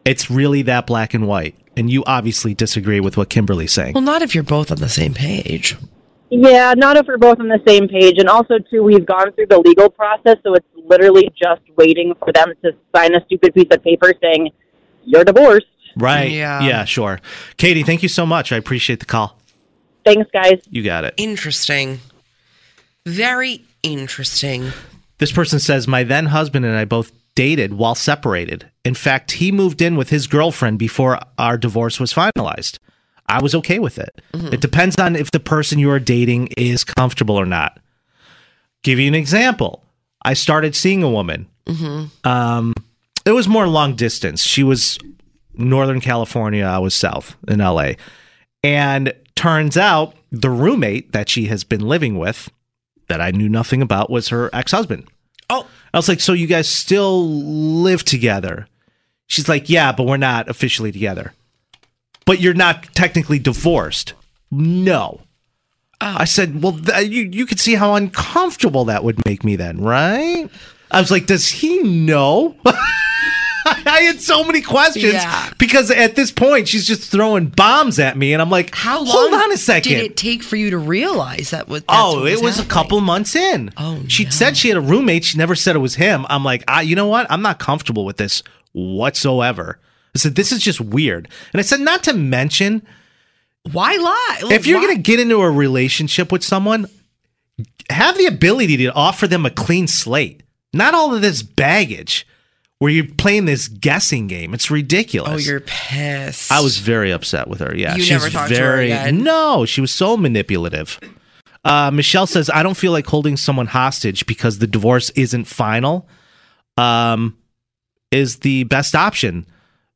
It's 0.04 0.30
really 0.30 0.62
that 0.62 0.86
black 0.86 1.14
and 1.14 1.26
white. 1.26 1.56
And 1.76 1.90
you 1.90 2.04
obviously 2.06 2.54
disagree 2.54 3.00
with 3.00 3.16
what 3.16 3.28
Kimberly's 3.28 3.72
saying. 3.72 3.94
Well, 3.94 4.04
not 4.04 4.22
if 4.22 4.36
you're 4.36 4.44
both 4.44 4.70
on 4.70 4.78
the 4.78 4.88
same 4.88 5.14
page. 5.14 5.76
Yeah, 6.30 6.74
not 6.76 6.96
if 6.96 7.08
we're 7.08 7.18
both 7.18 7.40
on 7.40 7.48
the 7.48 7.60
same 7.66 7.88
page. 7.88 8.18
And 8.18 8.28
also, 8.28 8.60
too, 8.70 8.84
we've 8.84 9.04
gone 9.04 9.32
through 9.32 9.46
the 9.46 9.58
legal 9.58 9.90
process, 9.90 10.36
so 10.44 10.54
it's 10.54 10.68
literally 10.76 11.28
just 11.36 11.62
waiting 11.76 12.14
for 12.20 12.32
them 12.32 12.52
to 12.62 12.70
sign 12.94 13.16
a 13.16 13.24
stupid 13.24 13.52
piece 13.52 13.66
of 13.72 13.82
paper 13.82 14.12
saying, 14.22 14.50
you're 15.04 15.24
divorced. 15.24 15.66
Right. 15.96 16.30
Yeah. 16.30 16.62
Yeah, 16.62 16.84
sure. 16.84 17.18
Katie, 17.56 17.82
thank 17.82 18.04
you 18.04 18.08
so 18.08 18.24
much. 18.24 18.52
I 18.52 18.58
appreciate 18.58 19.00
the 19.00 19.06
call. 19.06 19.36
Thanks, 20.06 20.30
guys. 20.30 20.60
You 20.70 20.82
got 20.82 21.04
it. 21.04 21.14
Interesting. 21.16 22.00
Very 23.04 23.64
interesting. 23.82 24.72
This 25.18 25.32
person 25.32 25.58
says, 25.58 25.88
My 25.88 26.04
then 26.04 26.26
husband 26.26 26.64
and 26.64 26.76
I 26.76 26.84
both 26.84 27.12
dated 27.34 27.74
while 27.74 27.94
separated. 27.94 28.70
In 28.84 28.94
fact, 28.94 29.32
he 29.32 29.52
moved 29.52 29.82
in 29.82 29.96
with 29.96 30.10
his 30.10 30.26
girlfriend 30.26 30.78
before 30.78 31.18
our 31.38 31.58
divorce 31.58 32.00
was 32.00 32.14
finalized. 32.14 32.78
I 33.28 33.42
was 33.42 33.54
okay 33.56 33.80
with 33.80 33.98
it. 33.98 34.22
It 34.32 34.60
depends 34.60 34.96
on 34.96 35.16
if 35.16 35.32
the 35.32 35.40
person 35.40 35.80
you 35.80 35.90
are 35.90 35.98
dating 35.98 36.48
is 36.56 36.84
comfortable 36.84 37.36
or 37.36 37.46
not. 37.46 37.80
Give 38.84 39.00
you 39.00 39.08
an 39.08 39.16
example. 39.16 39.82
I 40.22 40.34
started 40.34 40.76
seeing 40.76 41.02
a 41.02 41.10
woman. 41.10 41.48
Mm-hmm. 41.66 42.28
Um, 42.28 42.72
it 43.24 43.32
was 43.32 43.48
more 43.48 43.66
long 43.66 43.96
distance. 43.96 44.44
She 44.44 44.62
was 44.62 44.98
Northern 45.54 46.00
California. 46.00 46.64
I 46.64 46.78
was 46.78 46.94
South 46.94 47.36
in 47.48 47.58
LA. 47.58 47.94
And 48.62 49.12
turns 49.36 49.76
out 49.76 50.14
the 50.32 50.50
roommate 50.50 51.12
that 51.12 51.28
she 51.28 51.46
has 51.46 51.62
been 51.62 51.82
living 51.82 52.18
with 52.18 52.50
that 53.08 53.20
I 53.20 53.30
knew 53.30 53.48
nothing 53.48 53.82
about 53.82 54.10
was 54.10 54.28
her 54.28 54.50
ex 54.52 54.72
husband. 54.72 55.06
Oh. 55.48 55.66
I 55.94 55.98
was 55.98 56.08
like, 56.08 56.20
so 56.20 56.32
you 56.32 56.46
guys 56.46 56.68
still 56.68 57.24
live 57.28 58.04
together? 58.04 58.66
She's 59.28 59.48
like, 59.48 59.68
yeah, 59.70 59.92
but 59.92 60.06
we're 60.06 60.16
not 60.16 60.48
officially 60.48 60.92
together. 60.92 61.32
But 62.24 62.40
you're 62.40 62.54
not 62.54 62.94
technically 62.94 63.38
divorced. 63.38 64.14
No. 64.50 65.20
Oh. 66.00 66.16
I 66.18 66.24
said, 66.24 66.62
well, 66.62 66.78
th- 66.78 67.08
you 67.08 67.28
you 67.32 67.46
could 67.46 67.60
see 67.60 67.74
how 67.74 67.94
uncomfortable 67.94 68.84
that 68.86 69.04
would 69.04 69.24
make 69.24 69.44
me 69.44 69.56
then, 69.56 69.80
right? 69.80 70.50
I 70.90 71.00
was 71.00 71.10
like, 71.10 71.26
does 71.26 71.48
he 71.48 71.82
know? 71.82 72.56
I 73.88 74.00
had 74.00 74.20
so 74.20 74.42
many 74.44 74.60
questions 74.60 75.12
Yeah. 75.14 75.50
because 75.58 75.90
at 75.90 76.16
this 76.16 76.30
point 76.30 76.68
she's 76.68 76.86
just 76.86 77.10
throwing 77.10 77.46
bombs 77.46 77.98
at 77.98 78.16
me, 78.16 78.32
and 78.32 78.40
I'm 78.42 78.50
like, 78.50 78.74
How 78.74 78.98
long 78.98 79.06
hold 79.08 79.34
on 79.34 79.52
a 79.52 79.56
second. 79.56 79.92
did 79.92 80.04
it 80.04 80.16
take 80.16 80.42
for 80.42 80.56
you 80.56 80.70
to 80.70 80.78
realize 80.78 81.50
that 81.50 81.68
was? 81.68 81.82
Oh, 81.88 82.20
what 82.22 82.32
it 82.32 82.42
was 82.42 82.58
a 82.58 82.64
couple 82.64 83.00
months 83.00 83.34
in. 83.36 83.70
Oh, 83.76 84.02
she 84.08 84.30
said 84.30 84.56
she 84.56 84.68
had 84.68 84.76
a 84.76 84.80
roommate. 84.80 85.24
She 85.24 85.38
never 85.38 85.54
said 85.54 85.76
it 85.76 85.80
was 85.80 85.94
him. 85.96 86.26
I'm 86.28 86.44
like, 86.44 86.64
ah, 86.68 86.80
you 86.80 86.96
know 86.96 87.06
what? 87.06 87.26
I'm 87.30 87.42
not 87.42 87.58
comfortable 87.58 88.04
with 88.04 88.16
this 88.16 88.42
whatsoever. 88.72 89.78
I 90.14 90.18
said 90.18 90.34
this 90.34 90.52
is 90.52 90.60
just 90.60 90.80
weird, 90.80 91.28
and 91.52 91.60
I 91.60 91.62
said 91.62 91.80
not 91.80 92.02
to 92.04 92.12
mention 92.14 92.82
Why 93.72 93.96
lie? 93.96 94.40
if 94.54 94.66
you're 94.66 94.78
Why- 94.80 94.86
gonna 94.86 94.98
get 95.00 95.20
into 95.20 95.40
a 95.42 95.50
relationship 95.50 96.32
with 96.32 96.42
someone, 96.44 96.86
have 97.90 98.16
the 98.16 98.26
ability 98.26 98.76
to 98.78 98.92
offer 98.92 99.26
them 99.26 99.44
a 99.46 99.50
clean 99.50 99.86
slate, 99.86 100.42
not 100.72 100.94
all 100.94 101.14
of 101.14 101.20
this 101.22 101.42
baggage 101.42 102.26
where 102.78 102.90
you're 102.92 103.06
playing 103.16 103.44
this 103.46 103.68
guessing 103.68 104.26
game. 104.26 104.52
It's 104.54 104.70
ridiculous. 104.70 105.32
Oh, 105.32 105.36
you're 105.50 105.60
pissed. 105.60 106.52
I 106.52 106.60
was 106.60 106.78
very 106.78 107.10
upset 107.10 107.48
with 107.48 107.60
her. 107.60 107.74
Yeah, 107.74 107.94
You 107.96 108.02
she's 108.02 108.10
never 108.10 108.28
talked 108.30 108.50
to 108.50 108.56
her 108.58 108.62
very 108.76 108.86
again? 108.92 109.22
no. 109.22 109.64
She 109.64 109.80
was 109.80 109.90
so 109.92 110.16
manipulative. 110.16 111.00
Uh, 111.64 111.90
Michelle 111.90 112.26
says, 112.26 112.48
"I 112.50 112.62
don't 112.62 112.76
feel 112.76 112.92
like 112.92 113.06
holding 113.06 113.36
someone 113.36 113.66
hostage 113.66 114.26
because 114.26 114.58
the 114.58 114.66
divorce 114.66 115.10
isn't 115.10 115.46
final. 115.46 116.08
Um, 116.76 117.36
is 118.12 118.36
the 118.40 118.64
best 118.64 118.94
option. 118.94 119.46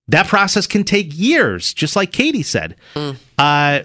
That 0.09 0.27
process 0.27 0.67
can 0.67 0.83
take 0.83 1.17
years, 1.17 1.73
just 1.73 1.95
like 1.95 2.11
Katie 2.11 2.43
said. 2.43 2.75
Uh, 3.39 3.81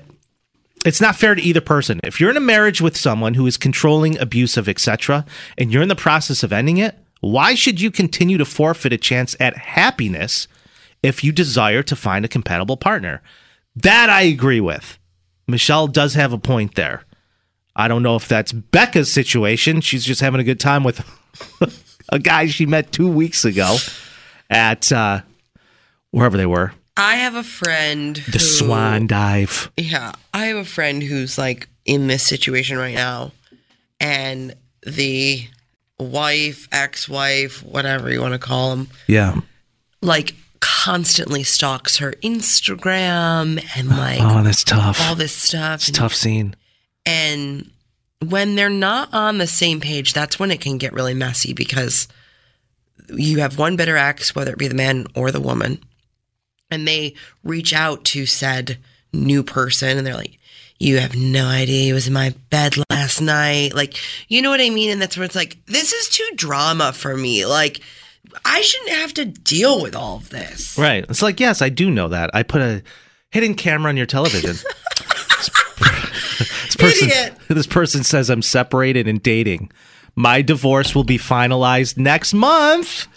it's 0.83 0.99
not 0.99 1.15
fair 1.15 1.35
to 1.35 1.41
either 1.41 1.61
person. 1.61 1.99
If 2.03 2.19
you're 2.19 2.31
in 2.31 2.37
a 2.37 2.41
marriage 2.41 2.81
with 2.81 2.97
someone 2.97 3.35
who 3.35 3.45
is 3.45 3.57
controlling, 3.57 4.17
abusive, 4.17 4.67
etc., 4.67 5.25
and 5.57 5.71
you're 5.71 5.83
in 5.83 5.89
the 5.89 5.95
process 5.95 6.41
of 6.41 6.51
ending 6.51 6.77
it, 6.77 6.97
why 7.21 7.55
should 7.55 7.81
you 7.81 7.91
continue 7.91 8.37
to 8.37 8.45
forfeit 8.45 8.93
a 8.93 8.97
chance 8.97 9.35
at 9.39 9.57
happiness 9.57 10.47
if 11.01 11.23
you 11.23 11.31
desire 11.31 11.81
to 11.83 11.95
find 11.95 12.23
a 12.25 12.29
compatible 12.29 12.77
partner? 12.77 13.21
That 13.75 14.09
I 14.09 14.21
agree 14.23 14.61
with. 14.61 14.97
Michelle 15.47 15.87
does 15.87 16.13
have 16.15 16.33
a 16.33 16.37
point 16.37 16.75
there. 16.75 17.03
I 17.75 17.87
don't 17.87 18.03
know 18.03 18.15
if 18.15 18.27
that's 18.27 18.51
Becca's 18.51 19.11
situation. 19.11 19.81
She's 19.81 20.05
just 20.05 20.21
having 20.21 20.39
a 20.39 20.45
good 20.45 20.59
time 20.59 20.83
with 20.83 21.03
a 22.09 22.19
guy 22.19 22.47
she 22.47 22.65
met 22.65 22.91
two 22.91 23.09
weeks 23.09 23.43
ago 23.43 23.77
at 24.49 24.91
uh, 24.91 25.21
wherever 26.11 26.37
they 26.37 26.45
were. 26.45 26.71
I 26.97 27.17
have 27.17 27.35
a 27.35 27.43
friend. 27.43 28.15
The 28.15 28.31
who- 28.33 28.39
Swan 28.39 29.07
Dive. 29.07 29.69
Yeah, 29.75 30.13
I 30.33 30.45
have 30.45 30.57
a 30.57 30.63
friend 30.65 31.03
who's 31.03 31.37
like 31.37 31.67
in 31.85 32.07
this 32.07 32.23
situation 32.23 32.77
right 32.77 32.95
now, 32.95 33.33
and 33.99 34.55
the 34.85 35.45
wife, 35.99 36.67
ex-wife, 36.71 37.63
whatever 37.63 38.11
you 38.11 38.21
want 38.21 38.33
to 38.33 38.39
call 38.39 38.71
them, 38.75 38.89
Yeah. 39.07 39.39
like 40.01 40.35
constantly 40.59 41.43
stalks 41.43 41.97
her 41.97 42.13
Instagram 42.23 43.63
and 43.77 43.89
like 43.89 44.19
Oh, 44.21 44.43
that's 44.43 44.63
tough. 44.63 44.99
all 45.01 45.15
this 45.15 45.33
stuff. 45.33 45.75
It's 45.81 45.87
and- 45.89 45.95
tough 45.95 46.13
scene. 46.15 46.55
And 47.05 47.69
when 48.25 48.55
they're 48.55 48.69
not 48.69 49.13
on 49.13 49.37
the 49.37 49.47
same 49.47 49.79
page, 49.79 50.13
that's 50.13 50.39
when 50.39 50.51
it 50.51 50.59
can 50.61 50.77
get 50.77 50.93
really 50.93 51.13
messy 51.13 51.53
because 51.53 52.07
you 53.13 53.39
have 53.39 53.57
one 53.59 53.75
bitter 53.75 53.97
ex, 53.97 54.33
whether 54.33 54.51
it 54.51 54.57
be 54.57 54.67
the 54.67 54.73
man 54.75 55.05
or 55.13 55.29
the 55.31 55.39
woman, 55.41 55.79
and 56.71 56.87
they 56.87 57.13
reach 57.43 57.71
out 57.73 58.03
to 58.05 58.25
said 58.25 58.79
new 59.13 59.43
person 59.43 59.97
and 59.97 60.05
they're 60.07 60.15
like, 60.15 60.39
You 60.79 60.99
have 60.99 61.15
no 61.15 61.47
idea 61.47 61.83
he 61.83 61.93
was 61.93 62.07
in 62.07 62.13
my 62.13 62.33
bed 62.49 62.75
last 62.89 63.21
night. 63.21 63.73
Like, 63.73 63.97
you 64.27 64.41
know 64.41 64.49
what 64.49 64.59
I 64.59 64.69
mean? 64.69 64.89
And 64.89 65.01
that's 65.01 65.15
where 65.17 65.23
it's 65.23 65.35
like, 65.35 65.57
This 65.67 65.93
is 65.93 66.09
too 66.09 66.29
drama 66.35 66.91
for 66.93 67.15
me. 67.15 67.45
Like, 67.45 67.81
I 68.43 68.61
shouldn't 68.61 68.91
have 68.91 69.13
to 69.15 69.25
deal 69.25 69.81
with 69.81 69.95
all 69.95 70.17
of 70.17 70.29
this. 70.29 70.77
Right. 70.77 71.05
It's 71.07 71.21
like, 71.21 71.39
yes, 71.39 71.61
I 71.61 71.69
do 71.69 71.89
know 71.89 72.09
that. 72.09 72.31
I 72.33 72.43
put 72.43 72.61
a 72.61 72.83
hidden 73.31 73.55
camera 73.55 73.89
on 73.89 73.97
your 73.97 74.05
television. 74.05 74.55
this 76.37 76.75
person, 76.77 77.09
Idiot. 77.09 77.37
This 77.47 77.67
person 77.67 78.03
says 78.03 78.29
I'm 78.29 78.41
separated 78.41 79.07
and 79.07 79.21
dating. 79.21 79.71
My 80.15 80.41
divorce 80.41 80.95
will 80.95 81.03
be 81.03 81.17
finalized 81.17 81.97
next 81.97 82.33
month. 82.33 83.07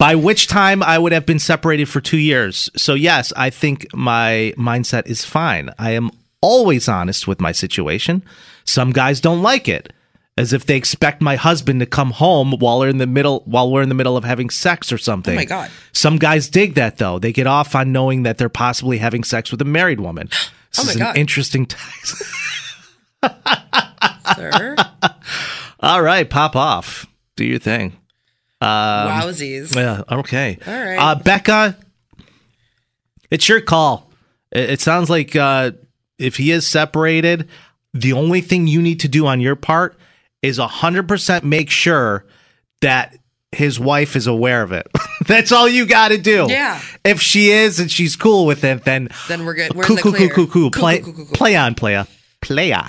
By 0.00 0.14
which 0.16 0.46
time 0.48 0.82
I 0.82 0.98
would 0.98 1.12
have 1.12 1.26
been 1.26 1.38
separated 1.38 1.86
for 1.88 2.00
two 2.00 2.16
years. 2.18 2.70
So, 2.76 2.94
yes, 2.94 3.32
I 3.36 3.50
think 3.50 3.86
my 3.94 4.52
mindset 4.56 5.06
is 5.06 5.24
fine. 5.26 5.70
I 5.78 5.90
am 5.90 6.10
always 6.40 6.88
honest 6.88 7.28
with 7.28 7.38
my 7.38 7.52
situation. 7.52 8.22
Some 8.64 8.92
guys 8.92 9.20
don't 9.20 9.42
like 9.42 9.68
it, 9.68 9.92
as 10.38 10.54
if 10.54 10.64
they 10.64 10.76
expect 10.76 11.20
my 11.20 11.36
husband 11.36 11.80
to 11.80 11.86
come 11.86 12.12
home 12.12 12.52
while 12.60 12.78
we're 12.78 12.88
in 12.88 12.96
the 12.96 13.06
middle 13.06 13.42
while 13.44 13.70
we're 13.70 13.82
in 13.82 13.90
the 13.90 13.94
middle 13.94 14.16
of 14.16 14.24
having 14.24 14.48
sex 14.48 14.90
or 14.90 14.96
something. 14.96 15.34
Oh 15.34 15.36
my 15.36 15.44
God. 15.44 15.70
Some 15.92 16.16
guys 16.16 16.48
dig 16.48 16.74
that 16.76 16.96
though. 16.96 17.18
They 17.18 17.30
get 17.32 17.46
off 17.46 17.74
on 17.74 17.92
knowing 17.92 18.22
that 18.22 18.38
they're 18.38 18.48
possibly 18.48 18.96
having 18.98 19.22
sex 19.22 19.50
with 19.50 19.60
a 19.60 19.66
married 19.66 20.00
woman. 20.00 20.30
Oh 20.78 20.84
this 20.84 20.84
Oh 20.84 20.84
my 20.84 20.90
is 20.92 20.96
God. 20.98 21.10
an 21.10 21.20
interesting 21.20 21.66
t- 21.66 21.76
Sir. 24.36 24.76
All 25.80 26.00
right, 26.02 26.30
pop 26.30 26.54
off. 26.54 27.06
Do 27.36 27.44
your 27.44 27.58
thing. 27.58 27.96
Um, 28.60 28.68
Wowsies. 28.68 29.74
Yeah, 29.74 30.02
okay. 30.18 30.58
All 30.66 30.72
right. 30.72 30.96
Uh, 30.98 31.14
Becca, 31.14 31.76
it's 33.30 33.48
your 33.48 33.60
call. 33.60 34.10
It, 34.52 34.70
it 34.70 34.80
sounds 34.80 35.08
like 35.08 35.34
uh, 35.34 35.72
if 36.18 36.36
he 36.36 36.50
is 36.50 36.66
separated, 36.66 37.48
the 37.94 38.12
only 38.12 38.40
thing 38.40 38.66
you 38.66 38.82
need 38.82 39.00
to 39.00 39.08
do 39.08 39.26
on 39.26 39.40
your 39.40 39.56
part 39.56 39.96
is 40.42 40.58
100% 40.58 41.42
make 41.44 41.70
sure 41.70 42.24
that 42.82 43.16
his 43.52 43.80
wife 43.80 44.14
is 44.16 44.26
aware 44.26 44.62
of 44.62 44.72
it. 44.72 44.86
That's 45.26 45.52
all 45.52 45.68
you 45.68 45.86
got 45.86 46.08
to 46.08 46.18
do. 46.18 46.46
Yeah. 46.48 46.80
If 47.04 47.20
she 47.20 47.50
is 47.50 47.80
and 47.80 47.90
she's 47.90 48.14
cool 48.16 48.46
with 48.46 48.62
it, 48.64 48.84
then 48.84 49.08
Then 49.28 49.44
we're 49.44 49.54
good. 49.54 49.74
We're 49.74 49.84
cool, 49.84 49.96
in 49.96 49.96
the 49.96 50.02
cool, 50.02 50.12
clear. 50.12 50.28
cool, 50.30 50.46
cool, 50.46 50.70
cool. 50.70 50.80
Play, 50.80 50.98
cool, 51.00 51.12
cool, 51.12 51.24
cool. 51.26 51.34
play 51.34 51.56
on, 51.56 51.74
playa. 51.74 52.06
Play 52.40 52.72
on. 52.72 52.88